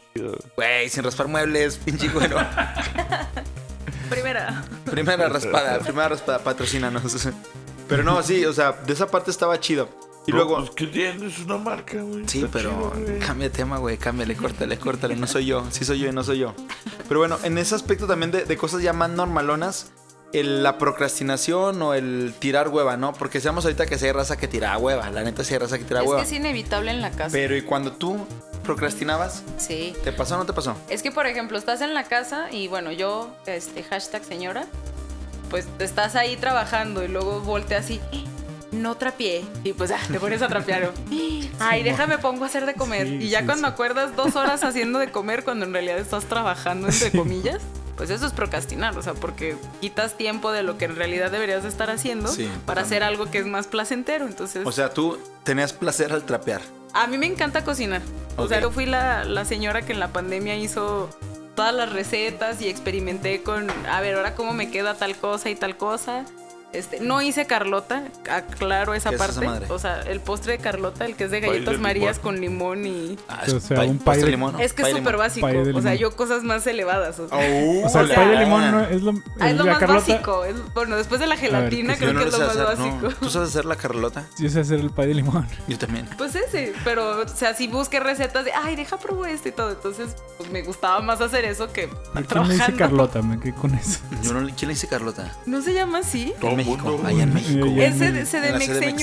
Güey, 0.56 0.88
sin 0.88 1.04
raspar 1.04 1.28
muebles, 1.28 1.76
pinche 1.76 2.08
güero. 2.08 2.38
Primera. 4.10 4.64
Primera 4.86 5.28
raspada, 5.28 5.80
primera 5.80 6.08
raspada, 6.08 6.40
patrocínanos. 6.40 7.28
Pero 7.90 8.04
no, 8.04 8.24
sí, 8.24 8.46
o 8.46 8.54
sea, 8.54 8.72
de 8.72 8.94
esa 8.94 9.08
parte 9.08 9.30
estaba 9.30 9.60
chido. 9.60 9.90
Y 10.28 10.32
No, 10.32 10.38
luego. 10.38 10.58
pues, 10.58 10.70
¿qué 10.72 10.88
tienes? 10.88 11.40
Una 11.40 11.58
marca, 11.58 12.02
güey. 12.02 12.28
Sí, 12.28 12.40
Está 12.44 12.52
pero 12.52 12.70
chido, 12.94 13.06
güey. 13.08 13.20
cambia 13.20 13.50
de 13.50 13.56
tema, 13.56 13.78
güey, 13.80 13.98
cámbiale, 13.98 14.36
córtale, 14.36 14.78
córtale, 14.78 15.16
no 15.16 15.26
soy 15.26 15.46
yo, 15.46 15.66
sí 15.72 15.86
soy 15.86 16.00
yo 16.00 16.08
y 16.10 16.12
no 16.12 16.24
soy 16.24 16.40
yo. 16.40 16.54
Pero 17.08 17.20
bueno, 17.22 17.40
en 17.44 17.58
ese 17.58 17.74
aspecto 17.76 18.06
también 18.08 18.32
de, 18.32 18.44
de 18.46 18.58
cosas 18.58 18.82
ya 18.82 18.92
más 18.94 19.10
normalonas, 19.10 19.92
el- 20.34 20.62
la 20.64 20.78
procrastinación 20.78 21.82
o 21.82 21.94
el 21.94 22.34
tirar 22.38 22.68
hueva, 22.68 22.98
¿no? 22.98 23.14
Porque 23.14 23.40
seamos 23.40 23.64
ahorita 23.64 23.86
que 23.86 23.98
si 23.98 24.06
hay 24.08 24.12
raza 24.12 24.36
que 24.38 24.50
tira 24.50 24.78
hueva, 24.78 25.10
la 25.10 25.24
neta 25.24 25.46
si 25.46 25.54
hay 25.54 25.60
raza 25.62 25.78
que 25.78 25.86
tira 25.86 26.02
Es 26.02 26.08
hueva. 26.08 26.20
que 26.22 26.28
es 26.28 26.34
inevitable 26.34 26.92
en 26.92 27.02
la 27.02 27.12
casa. 27.12 27.30
Pero 27.32 27.56
y 27.56 27.62
cuando 27.62 27.94
tú 27.94 28.18
procrastinabas, 28.66 29.44
Sí. 29.58 29.96
¿te 30.04 30.12
pasó 30.12 30.36
o 30.36 30.38
no 30.40 30.46
te 30.46 30.52
pasó? 30.52 30.76
Es 30.90 31.02
que, 31.02 31.12
por 31.14 31.26
ejemplo, 31.28 31.58
estás 31.58 31.80
en 31.80 31.94
la 31.94 32.04
casa 32.04 32.52
y 32.52 32.68
bueno, 32.68 32.92
yo, 32.92 33.30
este, 33.46 33.82
hashtag 33.84 34.26
señora, 34.26 34.66
pues 35.50 35.66
estás 35.80 36.16
ahí 36.18 36.36
trabajando 36.36 37.06
y 37.06 37.08
luego 37.08 37.40
volteas 37.40 37.90
y 37.90 38.02
"Eh, 38.12 38.26
no 38.78 38.96
trapié. 38.96 39.44
Y 39.64 39.74
pues 39.74 39.92
ah, 39.92 40.00
te 40.12 40.20
pones 40.20 40.42
a 40.42 40.48
trapear. 40.48 40.92
Ay, 41.60 41.84
déjame 41.84 42.18
pongo 42.18 42.44
a 42.44 42.48
hacer 42.48 42.66
de 42.66 42.74
comer. 42.76 43.08
Sí, 43.08 43.16
y 43.22 43.30
ya 43.30 43.40
sí, 43.42 43.46
cuando 43.46 43.68
sí. 43.68 43.74
acuerdas 43.74 44.16
dos 44.16 44.36
horas 44.36 44.64
haciendo 44.64 45.00
de 45.00 45.12
comer 45.12 45.44
cuando 45.44 45.66
en 45.66 45.74
realidad 45.74 45.98
estás 45.98 46.26
trabajando, 46.26 46.88
entre 46.88 47.12
comillas, 47.12 47.62
pues 47.96 48.10
eso 48.12 48.26
es 48.28 48.34
procrastinar. 48.34 48.98
O 48.98 49.02
sea, 49.02 49.14
porque 49.16 49.56
quitas 49.82 50.16
tiempo 50.18 50.52
de 50.52 50.62
lo 50.64 50.78
que 50.78 50.86
en 50.86 50.96
realidad 50.96 51.32
deberías 51.32 51.64
de 51.64 51.70
estar 51.70 51.90
haciendo 51.90 52.28
Sí, 52.30 52.48
para 52.66 52.82
hacer 52.84 53.02
algo 53.04 53.30
que 53.32 53.40
es 53.40 53.46
más 53.48 53.68
placentero. 53.68 54.26
Entonces, 54.28 54.66
O 54.66 54.72
sea, 54.72 54.90
tú 54.94 55.18
tenías 55.44 55.74
placer 55.74 56.14
al 56.14 56.24
trapear. 56.24 56.62
a 56.94 57.08
mí 57.08 57.18
me 57.18 57.26
encanta 57.26 57.64
cocinar. 57.64 58.02
O 58.38 58.44
Ok. 58.44 58.50
sea, 58.50 58.62
yo 58.62 58.70
fui 58.72 58.86
la, 58.86 59.24
la 59.24 59.46
señora 59.46 59.82
que 59.84 59.94
en 59.94 60.00
la 60.00 60.10
pandemia 60.10 60.56
hizo 60.58 61.10
todas 61.56 61.74
las 61.74 61.92
recetas 61.92 62.62
y 62.62 62.68
experimenté 62.70 63.42
con, 63.42 63.68
a 63.90 64.00
ver, 64.02 64.14
ahora 64.16 64.36
cómo 64.36 64.54
me 64.54 64.70
queda 64.70 64.94
tal 64.94 65.16
cosa 65.18 65.50
y 65.50 65.56
tal 65.56 65.76
cosa. 65.76 66.24
Este, 66.78 67.00
no 67.00 67.22
hice 67.22 67.46
Carlota, 67.48 68.04
aclaro 68.30 68.94
esa 68.94 69.10
¿Qué 69.10 69.16
es 69.16 69.22
esa 69.22 69.32
parte. 69.34 69.46
madre? 69.48 69.66
o 69.70 69.80
sea, 69.80 70.02
el 70.02 70.20
postre 70.20 70.54
de 70.54 70.58
Carlota, 70.60 71.06
el 71.06 71.16
que 71.16 71.26
es 71.26 71.32
de 71.32 71.40
galletas 71.40 71.80
marías 71.80 72.18
limón. 72.18 72.24
con 72.34 72.42
limón 72.42 72.86
y... 72.86 73.18
Ah, 73.28 73.44
O 73.54 73.60
sea, 73.60 73.78
pay- 73.78 73.90
un 73.90 73.98
pay 74.00 74.22
de- 74.22 74.28
limón. 74.32 74.60
Es 74.60 74.74
que 74.74 74.84
es 74.84 74.90
súper 74.96 75.18
básico. 75.18 75.48
O 75.76 75.82
sea, 75.82 75.96
yo 75.96 76.16
cosas 76.16 76.44
más 76.44 76.66
elevadas. 76.68 77.20
O 77.20 77.28
sea, 77.30 77.38
Oh, 77.38 77.86
O 77.86 77.90
sea, 77.90 78.02
el 78.02 78.10
pay 78.12 78.28
de 78.30 78.38
limón 78.38 78.72
no 78.72 78.82
es 78.84 79.02
lo, 79.02 79.12
Ah, 79.40 79.50
es 79.50 79.56
lo 79.58 79.66
más 79.66 79.80
Carlota- 79.80 80.12
básico. 80.14 80.46
es- 80.46 80.74
bueno, 80.74 80.96
después 80.98 81.20
de 81.20 81.28
la 81.28 81.38
gelatina 81.38 81.96
creo 81.98 82.14
no 82.14 82.20
que 82.20 82.26
lo 82.26 82.32
es 82.32 82.38
lo 82.40 82.50
sé 82.52 82.58
más 82.60 82.68
hacer, 82.70 82.80
no. 82.80 83.02
básico. 83.02 83.20
¿Tú 83.26 83.30
sabes 83.30 83.50
hacer 83.50 83.66
la 83.66 83.76
Carlota? 83.76 84.26
Yo 84.38 84.50
sé 84.50 84.60
hacer 84.60 84.80
el 84.80 84.90
pay 84.92 85.08
de 85.08 85.14
limón. 85.16 85.48
Yo 85.68 85.78
también. 85.78 86.08
Pues 86.18 86.36
ese, 86.36 86.74
pero, 86.84 87.22
o 87.22 87.28
sea, 87.28 87.54
si 87.54 87.68
busqué 87.68 88.00
recetas 88.00 88.46
de, 88.46 88.52
ay, 88.54 88.76
deja 88.76 88.98
probo 88.98 89.26
este 89.26 89.50
y 89.50 89.52
todo. 89.52 89.72
Entonces, 89.72 90.16
pues 90.38 90.50
me 90.52 90.62
gustaba 90.62 91.00
más 91.02 91.22
hacer 91.22 91.46
eso 91.46 91.72
que 91.74 91.88
¿Quién 91.88 91.98
le 92.14 92.22
dice 92.22 92.28
trabajando. 92.28 92.78
Carlota? 92.78 93.22
Me 93.22 93.40
quedé 93.40 93.54
con 93.54 93.74
eso. 93.74 94.00
Yo 94.24 94.34
no, 94.34 94.40
¿Quién 94.48 94.68
le 94.68 94.74
dice 94.76 94.88
Carlota? 94.88 95.34
¿No 95.46 95.62
se 95.62 95.74
llama 95.74 96.00
así? 96.00 96.34
El 96.76 96.82
mundo, 96.84 97.08
Allá 97.08 97.24
en. 97.24 97.34
México. 97.34 97.66
¿Es 97.78 98.02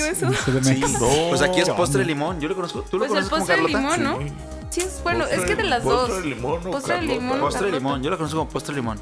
eso? 0.03 0.31
Sí. 0.63 0.81
Pues 1.29 1.41
aquí 1.41 1.59
es 1.61 1.65
¿Qué 1.69 1.73
postre 1.73 1.99
de 2.01 2.05
limón. 2.07 2.39
Yo 2.39 2.47
lo 2.49 2.55
conozco. 2.55 2.81
¿Tú 2.83 2.97
lo 2.97 3.07
Pues 3.07 3.11
el 3.23 3.29
conoces 3.29 3.29
como 3.29 3.39
postre 3.45 3.55
de 3.55 3.73
Carlota? 3.73 3.97
limón, 3.97 4.21
¿no? 4.21 4.27
Sí. 4.27 4.33
Sí, 4.69 4.81
es 4.81 4.99
bueno, 5.03 5.25
es 5.25 5.39
Postre- 5.39 5.45
que 5.45 5.55
de 5.55 5.63
las 5.63 5.83
postre 5.83 6.13
dos. 6.15 6.23
de 6.23 6.29
limón 6.29 6.67
o 6.67 6.71
Postre 6.71 6.95
de 6.95 7.01
limón. 7.03 7.39
Postre 7.39 7.65
de 7.67 7.71
limón. 7.73 8.03
Yo 8.03 8.09
lo 8.09 8.17
conozco 8.17 8.37
como 8.39 8.49
postre 8.51 8.75
de 8.75 8.81
limón. 8.81 8.99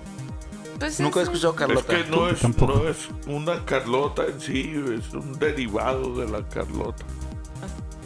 Pues 0.79 0.99
Nunca 0.99 1.19
he 1.21 1.23
escuchado 1.23 1.53
Es 1.53 1.59
Carlota. 1.59 1.87
que 1.95 2.03
no 2.11 2.27
es, 2.27 2.43
no 2.43 2.87
es 2.89 2.97
una 3.27 3.63
Carlota 3.65 4.23
en 4.25 4.41
sí, 4.41 4.73
es 4.97 5.13
un 5.13 5.33
derivado 5.39 6.13
de 6.15 6.27
la 6.29 6.47
Carlota. 6.47 7.05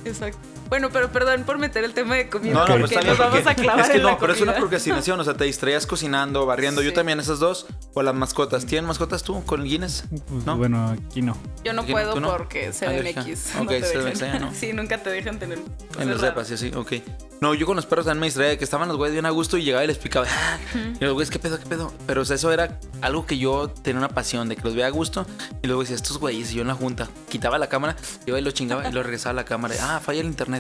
Exacto. 0.06 0.38
Bueno, 0.70 0.90
pero 0.92 1.12
perdón 1.12 1.44
por 1.44 1.58
meter 1.58 1.84
el 1.84 1.94
tema 1.94 2.16
de 2.16 2.30
comida. 2.30 2.54
No, 2.54 2.68
no, 2.68 2.78
porque 2.80 2.96
pero 2.96 3.08
nos 3.10 3.18
vamos 3.18 3.46
a 3.48 3.56
clavar 3.56 3.80
es 3.82 3.90
que 3.90 3.98
en 3.98 4.04
la 4.04 4.12
no, 4.12 4.18
pero 4.20 4.34
es 4.34 4.42
una 4.42 4.56
procrastinación. 4.56 5.20
O 5.20 5.24
sea, 5.24 5.34
te 5.36 5.44
distraías 5.46 5.86
cocinando, 5.88 6.46
barriendo. 6.46 6.82
Yo 6.82 6.90
Sí. 6.90 6.96
también, 6.96 7.20
esas 7.20 7.40
dos. 7.40 7.68
O 7.94 8.02
las 8.04 8.14
mascotas. 8.16 8.66
¿Tienen 8.66 8.86
mascotas 8.88 9.24
tú 9.24 9.44
con 9.46 9.64
Guinness? 9.64 10.04
Pues, 10.28 10.46
¿No? 10.46 10.58
Bueno, 10.58 10.90
aquí 11.10 11.22
no. 11.22 11.38
Yo 11.64 11.74
no 11.74 11.84
¿Tú 11.84 11.92
puedo 11.92 12.20
no? 12.20 12.30
porque. 12.30 12.72
CDMX. 12.72 13.56
Ok, 13.56 13.62
no 13.64 13.68
te 13.68 13.82
CDMX, 13.82 14.20
dejan. 14.20 14.42
¿no? 14.42 14.54
Sí, 14.58 14.74
nunca 14.74 15.02
te 15.02 15.10
dejan 15.10 15.40
tener. 15.40 15.60
En 16.00 16.10
los 16.10 16.22
depas 16.22 16.50
y 16.52 16.54
así, 16.56 16.72
ok. 16.76 16.94
No, 17.40 17.54
yo 17.54 17.68
con 17.68 17.76
los 17.76 17.86
perros 17.86 18.06
también 18.06 18.22
me 18.22 18.26
distraía, 18.28 18.58
que 18.58 18.64
estaban 18.64 18.88
los 18.88 18.98
güeyes 18.98 19.14
bien 19.14 19.28
a 19.28 19.30
gusto 19.30 19.58
y 19.58 19.64
llegaba 19.64 19.84
y 19.84 19.88
les 19.88 19.98
picaba. 20.00 20.26
"Ah". 20.28 20.58
Y 21.00 21.04
los 21.06 21.14
güeyes, 21.14 21.30
¿qué 21.30 21.38
pedo, 21.38 21.60
qué 21.60 21.66
pedo? 21.68 21.94
Pero 22.08 22.22
o 22.22 22.26
sea, 22.26 22.36
eso 22.36 22.52
era 22.52 22.80
algo 23.02 23.28
que 23.28 23.38
yo 23.38 23.70
tenía 23.70 24.00
una 24.00 24.10
pasión 24.10 24.50
de 24.50 24.56
que 24.56 24.64
los 24.64 24.74
veía 24.74 24.88
a 24.88 24.90
gusto. 24.90 25.26
Y 25.62 25.68
luego 25.68 25.82
decía, 25.82 25.96
estos 25.96 26.18
güeyes, 26.18 26.52
y 26.52 26.56
yo 26.56 26.62
en 26.64 26.68
la 26.68 26.74
junta, 26.74 27.08
quitaba 27.30 27.60
la 27.60 27.68
cámara, 27.70 27.96
iba 28.26 28.40
y 28.40 28.42
lo 28.42 28.50
chingaba 28.52 28.90
y 28.90 28.92
lo 28.92 29.04
regresaba 29.04 29.32
a 29.32 29.36
la 29.36 29.46
cámara. 29.46 29.76
Ah, 29.82 30.00
falla 30.04 30.22
el 30.22 30.26
internet. 30.28 30.57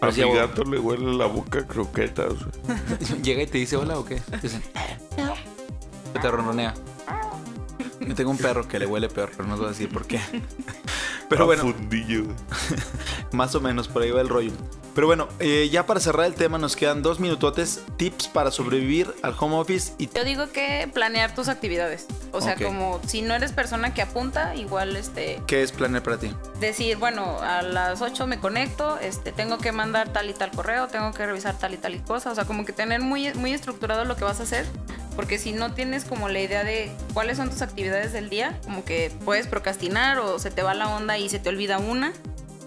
A 0.00 0.06
Decía, 0.06 0.26
mi 0.26 0.34
gato 0.34 0.64
le 0.64 0.78
huele 0.78 1.12
la 1.12 1.26
boca 1.26 1.60
a 1.60 1.66
croquetas. 1.66 2.34
Llega 3.22 3.42
y 3.42 3.46
te 3.46 3.58
dice 3.58 3.76
hola 3.76 3.98
o 3.98 4.04
qué. 4.04 4.20
Dicen, 4.42 4.62
te 6.20 6.30
ronronea. 6.30 6.74
Yo 8.00 8.14
tengo 8.14 8.30
un 8.30 8.38
perro 8.38 8.66
que 8.66 8.78
le 8.78 8.86
huele 8.86 9.08
peor, 9.08 9.30
pero 9.36 9.46
no 9.46 9.54
os 9.54 9.60
voy 9.60 9.68
a 9.68 9.72
decir 9.72 9.90
por 9.90 10.06
qué. 10.06 10.20
Pero 11.30 11.44
A 11.44 11.46
bueno, 11.46 11.62
fundillo. 11.62 12.24
más 13.32 13.54
o 13.54 13.60
menos 13.60 13.88
por 13.88 14.02
ahí 14.02 14.10
va 14.10 14.20
el 14.20 14.28
rollo. 14.28 14.50
Pero 14.94 15.06
bueno, 15.06 15.28
eh, 15.38 15.68
ya 15.70 15.86
para 15.86 16.00
cerrar 16.00 16.26
el 16.26 16.34
tema 16.34 16.58
nos 16.58 16.74
quedan 16.74 17.00
dos 17.02 17.20
minutotes. 17.20 17.82
Tips 17.96 18.26
para 18.26 18.50
sobrevivir 18.50 19.14
al 19.22 19.36
home 19.38 19.54
office 19.56 19.92
y 19.98 20.08
Yo 20.12 20.24
digo 20.24 20.50
que 20.52 20.90
planear 20.92 21.32
tus 21.32 21.48
actividades. 21.48 22.06
O 22.32 22.40
sea, 22.40 22.54
Ok. 22.54 22.62
como 22.64 23.00
si 23.06 23.22
no 23.22 23.32
eres 23.34 23.52
persona 23.52 23.94
que 23.94 24.02
apunta, 24.02 24.56
igual 24.56 24.96
este 24.96 25.40
qué 25.46 25.62
es 25.62 25.70
planear 25.70 26.02
para 26.02 26.18
ti. 26.18 26.34
decir, 26.58 26.96
bueno, 26.96 27.38
a 27.40 27.62
las 27.62 28.02
8 28.02 28.26
me 28.26 28.40
conecto, 28.40 28.98
este 28.98 29.30
tengo 29.30 29.58
que 29.58 29.70
mandar 29.70 30.12
tal 30.12 30.28
y 30.28 30.34
tal 30.34 30.50
correo, 30.50 30.88
tengo 30.88 31.12
que 31.12 31.24
revisar 31.24 31.56
tal 31.56 31.72
y 31.72 31.76
tal 31.76 31.94
y 31.94 32.00
cosa, 32.00 32.32
o 32.32 32.34
sea, 32.34 32.44
como 32.44 32.64
que 32.64 32.72
tener 32.72 33.00
muy 33.00 33.32
muy 33.34 33.52
estructurado 33.52 34.04
lo 34.04 34.16
que 34.16 34.24
vas 34.24 34.40
a 34.40 34.42
hacer, 34.42 34.66
porque 35.16 35.38
si 35.38 35.52
no 35.52 35.72
tienes 35.74 36.04
como 36.04 36.28
la 36.28 36.40
idea 36.40 36.64
de 36.64 36.90
cuáles 37.14 37.36
son 37.36 37.50
tus 37.50 37.62
actividades 37.62 38.12
del 38.12 38.30
día, 38.30 38.58
como 38.64 38.84
que 38.84 39.10
puedes 39.24 39.46
procrastinar 39.46 40.18
o 40.18 40.38
se 40.38 40.50
te 40.50 40.62
va 40.62 40.74
la 40.74 40.88
onda 40.88 41.18
y 41.18 41.28
se 41.28 41.38
te 41.38 41.48
olvida 41.48 41.78
una. 41.78 42.12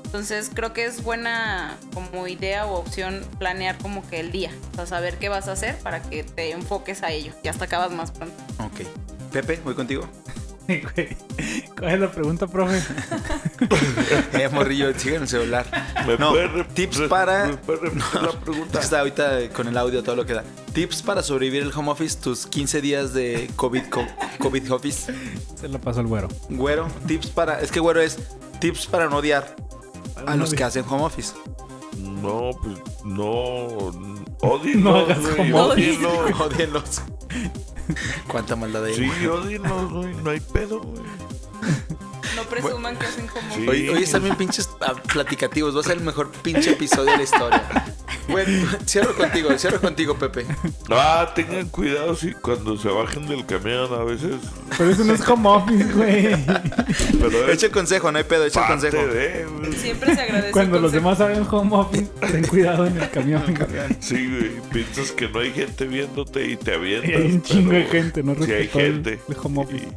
Entonces 0.05 0.51
creo 0.53 0.73
que 0.73 0.85
es 0.85 1.01
buena 1.03 1.75
como 1.95 2.27
idea 2.27 2.67
o 2.67 2.75
opción 2.75 3.25
planear 3.39 3.77
como 3.79 4.07
que 4.07 4.19
el 4.19 4.31
día, 4.31 4.51
o 4.73 4.75
sea, 4.75 4.85
saber 4.85 5.17
qué 5.17 5.27
vas 5.29 5.47
a 5.47 5.53
hacer 5.53 5.75
para 5.79 6.03
que 6.03 6.23
te 6.23 6.51
enfoques 6.51 7.01
a 7.01 7.09
ello 7.11 7.33
y 7.41 7.47
hasta 7.47 7.65
acabas 7.65 7.91
más 7.91 8.11
pronto. 8.11 8.35
Ok. 8.59 8.87
Pepe, 9.31 9.59
voy 9.63 9.73
contigo. 9.73 10.07
¿Cuál 11.77 11.93
es 11.95 11.99
la 11.99 12.11
pregunta, 12.11 12.47
profe? 12.47 12.79
Eh, 14.33 14.49
morrillo, 14.49 14.93
sigue 14.97 15.15
en 15.15 15.23
el 15.23 15.27
celular. 15.27 15.65
¿Me 16.05 16.17
No, 16.17 16.31
puedes 16.31 16.51
rep- 16.51 16.73
tips 16.73 17.01
para- 17.09 17.45
¿Me 17.47 17.57
puedes 17.57 17.81
repetir 17.81 18.03
la 18.21 18.31
pregunta? 18.39 18.79
está 18.79 18.99
ahorita 18.99 19.49
con 19.49 19.67
el 19.67 19.77
audio 19.77 20.03
todo 20.03 20.15
lo 20.15 20.25
que 20.25 20.33
da. 20.33 20.43
Tips 20.73 21.03
para 21.03 21.21
sobrevivir 21.21 21.61
el 21.63 21.71
home 21.73 21.91
office, 21.91 22.17
tus 22.19 22.47
15 22.47 22.81
días 22.81 23.13
de 23.13 23.49
COVID, 23.55 23.83
co- 23.89 24.07
COVID 24.39 24.73
office. 24.73 25.13
Se 25.55 25.67
la 25.67 25.79
pasó 25.79 25.99
al 25.99 26.07
güero. 26.07 26.29
Güero, 26.49 26.87
tips 27.07 27.27
para. 27.27 27.61
Es 27.61 27.71
que 27.71 27.79
güero 27.79 28.01
es 28.01 28.17
tips 28.59 28.87
para 28.87 29.07
no 29.07 29.17
odiar 29.17 29.55
a 30.25 30.35
los 30.35 30.53
que 30.53 30.63
hacen 30.63 30.83
home 30.89 31.03
office. 31.03 31.33
No, 31.99 32.51
pues 32.61 32.79
no. 33.05 33.91
Odienlos, 34.41 34.75
No 34.83 34.95
hagas 34.97 35.35
güey. 35.35 35.53
Odienlos. 35.53 37.01
Cuánta 38.27 38.55
maldad 38.55 38.85
hay. 38.85 38.95
Sí, 38.95 39.27
odienlos, 39.27 39.91
güey. 39.91 40.13
No 40.23 40.29
hay 40.31 40.39
pedo, 40.39 40.81
güey. 40.81 41.03
No 42.35 42.43
presuman 42.43 42.97
que 42.97 43.05
hacen 43.05 43.27
como 43.27 43.53
Sí. 43.55 43.67
Hoy, 43.67 43.89
hoy 43.89 44.03
están 44.03 44.23
bien 44.23 44.35
pinches 44.35 44.69
ah, 44.81 44.93
platicativos. 45.11 45.75
Va 45.75 45.81
a 45.81 45.83
ser 45.83 45.97
el 45.97 46.03
mejor 46.03 46.31
pinche 46.31 46.71
episodio 46.71 47.11
de 47.11 47.17
la 47.17 47.23
historia. 47.23 47.63
Bueno, 48.29 48.67
cierro 48.85 49.13
contigo, 49.15 49.49
cierro 49.57 49.81
contigo, 49.81 50.17
Pepe. 50.17 50.45
Ah, 50.89 51.31
tengan 51.35 51.67
cuidado 51.69 52.15
si 52.15 52.31
cuando 52.31 52.77
se 52.77 52.87
bajen 52.87 53.27
del 53.27 53.45
camión 53.45 53.93
a 53.93 54.03
veces. 54.03 54.35
Pero 54.77 54.89
eso 54.91 55.03
no 55.03 55.13
es 55.13 55.27
home 55.27 55.49
office, 55.49 55.91
güey. 55.93 56.35
Pero 57.19 57.51
Echa 57.51 57.65
el 57.65 57.71
consejo, 57.71 58.11
no 58.11 58.17
hay 58.17 58.23
pedo, 58.23 58.45
echa 58.45 58.61
el 58.61 58.67
consejo. 58.67 58.97
de, 59.07 59.45
güey. 59.59 59.73
Siempre 59.73 60.15
se 60.15 60.21
agradece. 60.21 60.51
Cuando 60.51 60.79
los 60.79 60.91
demás 60.93 61.19
hagan 61.19 61.45
home 61.49 61.75
office, 61.75 62.05
ten 62.31 62.47
cuidado 62.47 62.85
en 62.85 62.97
el 62.97 63.09
camión. 63.09 63.43
Sí, 63.99 64.15
güey. 64.29 64.51
Piensas 64.71 65.11
que 65.11 65.27
no 65.27 65.39
hay 65.39 65.51
gente 65.51 65.85
viéndote 65.85 66.47
y 66.47 66.55
te 66.55 66.75
avientas. 66.75 67.09
Y 67.09 67.13
hay 67.15 67.31
un 67.33 67.41
chingo 67.43 67.71
de 67.73 67.85
gente, 67.85 68.23
no 68.23 68.35
Sí 68.35 68.51
hay 68.51 68.67
gente. 68.69 69.19
el 69.27 69.35
home 69.41 69.61
office. 69.63 69.87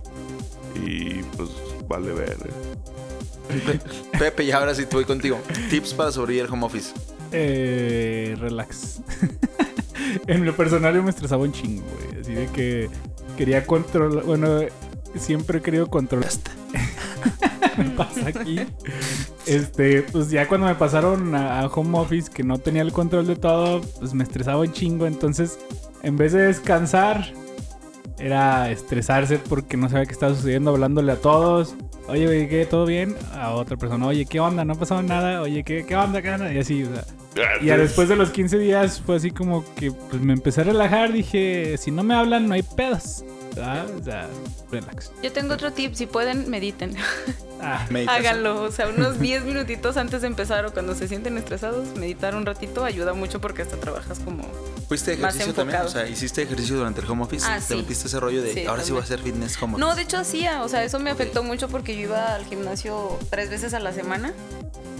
Y, 0.84 0.90
y, 0.90 1.24
pues 1.36 1.50
vale 1.88 2.12
ver. 2.12 2.36
Pe- 3.64 3.80
Pepe, 4.18 4.44
y 4.44 4.50
ahora 4.50 4.74
sí 4.74 4.86
te 4.86 4.96
voy 4.96 5.04
contigo. 5.04 5.38
Tips 5.70 5.94
para 5.94 6.10
sobrevivir 6.12 6.46
el 6.46 6.52
home 6.52 6.66
office. 6.66 6.92
Eh, 7.32 8.36
relax. 8.38 9.00
en 10.26 10.44
lo 10.44 10.54
personal 10.56 10.94
yo 10.94 11.02
me 11.02 11.10
estresaba 11.10 11.42
un 11.44 11.52
chingo, 11.52 11.84
güey. 12.08 12.20
Así 12.20 12.34
de 12.34 12.46
que 12.48 12.88
quería 13.36 13.64
controlar. 13.66 14.24
Bueno, 14.24 14.60
siempre 15.18 15.58
he 15.58 15.62
querido 15.62 15.86
controlar. 15.88 16.30
me 17.78 17.90
pasa 17.90 18.28
aquí. 18.28 18.60
Este, 19.46 20.02
pues 20.02 20.30
ya 20.30 20.48
cuando 20.48 20.66
me 20.66 20.74
pasaron 20.74 21.34
a, 21.34 21.60
a 21.60 21.66
home 21.66 21.98
office, 21.98 22.30
que 22.32 22.42
no 22.42 22.58
tenía 22.58 22.82
el 22.82 22.92
control 22.92 23.26
de 23.26 23.36
todo, 23.36 23.80
pues 24.00 24.12
me 24.12 24.24
estresaba 24.24 24.58
un 24.60 24.72
chingo. 24.72 25.06
Entonces, 25.06 25.58
en 26.02 26.16
vez 26.16 26.32
de 26.32 26.42
descansar, 26.42 27.32
era 28.18 28.70
estresarse 28.70 29.38
porque 29.38 29.76
no 29.76 29.88
sabía 29.88 30.06
qué 30.06 30.12
estaba 30.12 30.34
sucediendo, 30.34 30.70
hablándole 30.70 31.12
a 31.12 31.16
todos. 31.16 31.74
Oye, 32.08 32.26
güey, 32.26 32.48
¿qué? 32.48 32.66
¿Todo 32.66 32.86
bien? 32.86 33.16
A 33.34 33.50
otra 33.52 33.76
persona, 33.76 34.06
oye, 34.06 34.26
¿qué 34.26 34.40
onda? 34.40 34.64
No 34.64 34.74
ha 34.74 34.76
pasado 34.76 35.02
nada. 35.02 35.42
Oye, 35.42 35.64
¿qué, 35.64 35.84
qué 35.84 35.96
onda? 35.96 36.22
¿Qué 36.22 36.30
onda? 36.30 36.52
Y 36.52 36.58
así, 36.58 36.84
o 36.84 36.92
sea. 36.92 37.04
Y 37.60 37.66
ya 37.66 37.76
después 37.76 38.08
de 38.08 38.16
los 38.16 38.30
15 38.30 38.58
días 38.58 39.00
fue 39.04 39.16
así 39.16 39.30
como 39.30 39.64
que 39.74 39.92
pues, 39.92 40.22
me 40.22 40.32
empecé 40.32 40.62
a 40.62 40.64
relajar. 40.64 41.12
Dije, 41.12 41.76
si 41.78 41.90
no 41.90 42.02
me 42.02 42.14
hablan, 42.14 42.48
no 42.48 42.54
hay 42.54 42.62
pedos. 42.62 43.24
¿Verdad? 43.56 43.86
O 43.90 44.04
sea, 44.04 44.28
relax. 44.70 45.10
Yo 45.22 45.32
tengo 45.32 45.54
otro 45.54 45.72
tip, 45.72 45.94
si 45.94 46.06
pueden, 46.06 46.48
mediten. 46.50 46.94
Ah. 47.58 47.86
Háganlo, 48.08 48.64
o 48.64 48.70
sea, 48.70 48.86
unos 48.88 49.18
10 49.18 49.44
minutitos 49.46 49.96
antes 49.96 50.20
de 50.20 50.26
empezar 50.26 50.66
o 50.66 50.72
cuando 50.74 50.94
se 50.94 51.08
sienten 51.08 51.38
estresados, 51.38 51.96
meditar 51.96 52.34
un 52.36 52.44
ratito 52.44 52.84
ayuda 52.84 53.14
mucho 53.14 53.40
porque 53.40 53.62
hasta 53.62 53.78
trabajas 53.78 54.18
como... 54.18 54.44
¿Fuiste 54.88 55.16
Más 55.16 55.34
ejercicio 55.36 55.54
también? 55.54 55.80
O 55.80 55.88
sea, 55.88 56.06
¿hiciste 56.06 56.42
ejercicio 56.42 56.76
durante 56.76 57.00
el 57.00 57.10
home 57.10 57.22
office? 57.24 57.46
Ah, 57.48 57.56
¿Te 57.56 57.62
sí. 57.74 57.76
metiste 57.76 58.08
ese 58.08 58.20
rollo 58.20 58.42
de 58.42 58.52
Sí, 58.52 58.66
ahora 58.66 58.82
sí 58.82 58.92
voy 58.92 59.00
a 59.00 59.04
hacer 59.04 59.20
también. 59.20 59.36
fitness 59.36 59.62
home 59.62 59.78
No, 59.78 59.86
office? 59.86 59.96
de 59.96 60.02
hecho 60.02 60.18
hacía, 60.18 60.62
o 60.64 60.68
sea, 60.68 60.84
eso 60.84 60.98
me 61.00 61.08
afectó 61.08 61.42
mucho 61.42 61.68
porque 61.68 61.94
yo 61.96 62.02
iba 62.02 62.34
al 62.34 62.44
gimnasio 62.44 63.18
tres 63.30 63.48
veces 63.48 63.72
a 63.72 63.80
la 63.80 63.92
semana 63.94 64.34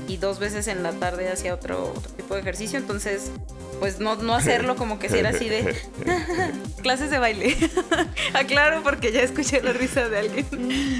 y 0.08 0.16
dos 0.16 0.38
veces 0.38 0.66
en 0.68 0.82
la 0.82 0.92
tarde 0.92 1.28
hacía 1.30 1.54
otro, 1.54 1.92
otro 1.96 2.12
tipo 2.12 2.34
de 2.34 2.40
ejercicio, 2.40 2.78
entonces 2.78 3.30
pues 3.80 4.00
no, 4.00 4.16
no 4.16 4.34
hacerlo 4.34 4.76
como 4.76 4.98
que 4.98 5.08
si 5.08 5.18
era 5.18 5.30
así 5.30 5.48
de 5.48 5.76
clases 6.82 7.10
de 7.10 7.18
baile. 7.18 7.56
Aclaro 8.34 8.82
porque 8.82 9.12
ya 9.12 9.22
escuché 9.22 9.62
la 9.62 9.72
risa 9.72 10.08
de 10.08 10.18
alguien. 10.18 10.46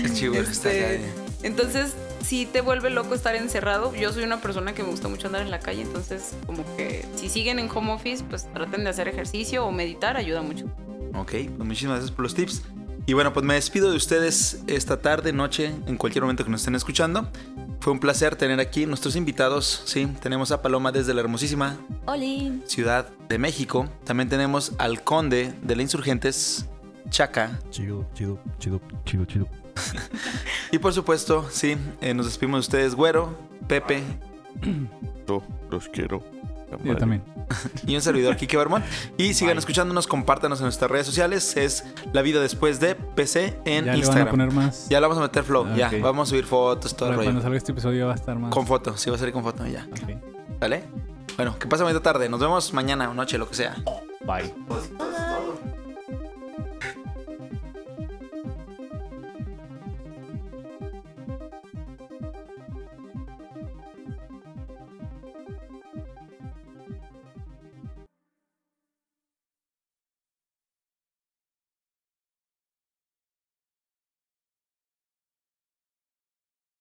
Qué 0.03 0.13
chido 0.13 0.35
está 0.35 0.51
Este, 0.51 0.85
acá, 0.85 0.93
eh. 0.95 1.01
entonces, 1.43 1.95
si 2.23 2.45
te 2.45 2.61
vuelve 2.61 2.91
loco 2.91 3.15
estar 3.15 3.35
encerrado. 3.37 3.95
Yo 3.95 4.13
soy 4.13 4.25
una 4.25 4.41
persona 4.41 4.75
que 4.75 4.83
me 4.83 4.91
gusta 4.91 5.09
mucho 5.09 5.29
andar 5.29 5.43
en 5.43 5.51
la 5.51 5.61
calle, 5.61 5.83
entonces 5.83 6.35
como 6.45 6.65
que 6.77 7.05
si 7.17 7.29
siguen 7.29 7.59
en 7.59 7.71
home 7.71 7.93
office, 7.93 8.25
pues 8.29 8.53
traten 8.53 8.85
de 8.85 8.91
hacer 8.91 9.09
ejercicio 9.09 9.65
o 9.65 9.73
meditar, 9.73 10.17
ayuda 10.17 10.43
mucho. 10.43 10.67
Ok, 11.15 11.31
pues 11.31 11.59
muchísimas 11.59 11.99
gracias 11.99 12.11
por 12.11 12.25
los 12.25 12.35
tips. 12.35 12.63
Y 13.07 13.13
bueno, 13.13 13.33
pues 13.33 13.47
me 13.47 13.55
despido 13.55 13.91
de 13.91 13.97
ustedes 13.97 14.63
esta 14.67 15.01
tarde, 15.01 15.33
noche, 15.33 15.73
en 15.87 15.97
cualquier 15.97 16.25
momento 16.25 16.45
que 16.45 16.51
nos 16.51 16.63
estén 16.63 16.75
escuchando. 16.75 17.31
Fue 17.81 17.93
un 17.93 18.01
placer 18.01 18.37
tener 18.37 18.59
aquí 18.61 18.87
nuestros 18.87 19.17
invitados. 19.17 19.83
Sí, 19.85 20.07
tenemos 20.21 20.51
a 20.51 20.63
Paloma 20.63 20.93
desde 20.93 21.15
la 21.15 21.21
hermosísima 21.21 21.77
Oli. 22.07 22.63
Ciudad 22.67 23.09
de 23.29 23.39
México. 23.39 23.89
También 24.05 24.29
tenemos 24.29 24.73
al 24.79 25.03
conde 25.03 25.55
de 25.63 25.77
la 25.77 25.83
Insurgentes, 25.83 26.67
Chaca. 27.11 27.61
Chido, 27.71 28.07
chido, 28.15 28.41
chido, 28.59 28.81
chido, 29.05 29.25
chido. 29.25 29.49
Y 30.73 30.79
por 30.79 30.93
supuesto, 30.93 31.47
sí, 31.51 31.77
eh, 32.01 32.13
nos 32.13 32.27
despedimos 32.27 32.59
de 32.59 32.61
ustedes, 32.61 32.95
Güero, 32.95 33.37
Pepe 33.69 34.03
Yo 35.29 35.43
los 35.71 35.89
quiero. 35.89 36.23
Yo 36.85 36.97
también. 36.97 37.23
y 37.87 37.95
un 37.95 38.03
servidor, 38.03 38.37
Kike 38.37 38.57
Vermont. 38.57 38.85
Y 39.17 39.35
sigan 39.35 39.57
escuchándonos, 39.59 40.07
compártanos 40.07 40.59
en 40.61 40.65
nuestras 40.65 40.91
redes 40.91 41.07
sociales. 41.07 41.57
Es 41.57 41.85
La 42.13 42.23
Vida 42.23 42.41
Después 42.41 42.81
de 42.81 42.95
PC 42.95 43.59
en 43.65 43.65
Ya 43.65 43.81
le 43.81 43.87
van 43.87 43.95
a 43.95 43.97
Instagram. 43.99 44.29
poner 44.31 44.53
más. 44.53 44.89
Ya 44.89 45.01
le 45.01 45.07
vamos 45.07 45.19
a 45.19 45.23
meter 45.23 45.45
flow, 45.45 45.67
Ah, 45.71 45.77
ya. 45.77 45.91
Vamos 46.03 46.29
a 46.29 46.31
subir 46.31 46.45
fotos, 46.45 46.97
todo 46.97 47.11
el 47.11 47.15
rollo. 47.17 47.27
cuando 47.27 47.43
salga 47.43 47.57
este 47.57 47.73
episodio 47.73 48.07
va 48.07 48.13
a 48.13 48.17
estar 48.17 48.39
más. 48.39 48.51
Con 48.51 48.67
foto, 48.67 48.97
sí 48.97 49.11
va 49.11 49.17
a 49.17 49.19
salir 49.19 49.33
con 49.33 49.43
foto, 49.43 49.67
ya. 49.67 49.87
Ok. 49.91 50.59
¿Vale? 50.61 50.85
Bueno, 51.37 51.59
que 51.59 51.67
pase 51.67 51.83
bonita 51.83 52.01
tarde. 52.03 52.29
Nos 52.29 52.41
vemos 52.41 52.73
mañana 52.73 53.11
o 53.11 53.15
noche, 53.15 53.37
lo 53.39 53.49
que 53.49 53.55
sea. 53.55 53.77
Bye. 54.27 54.53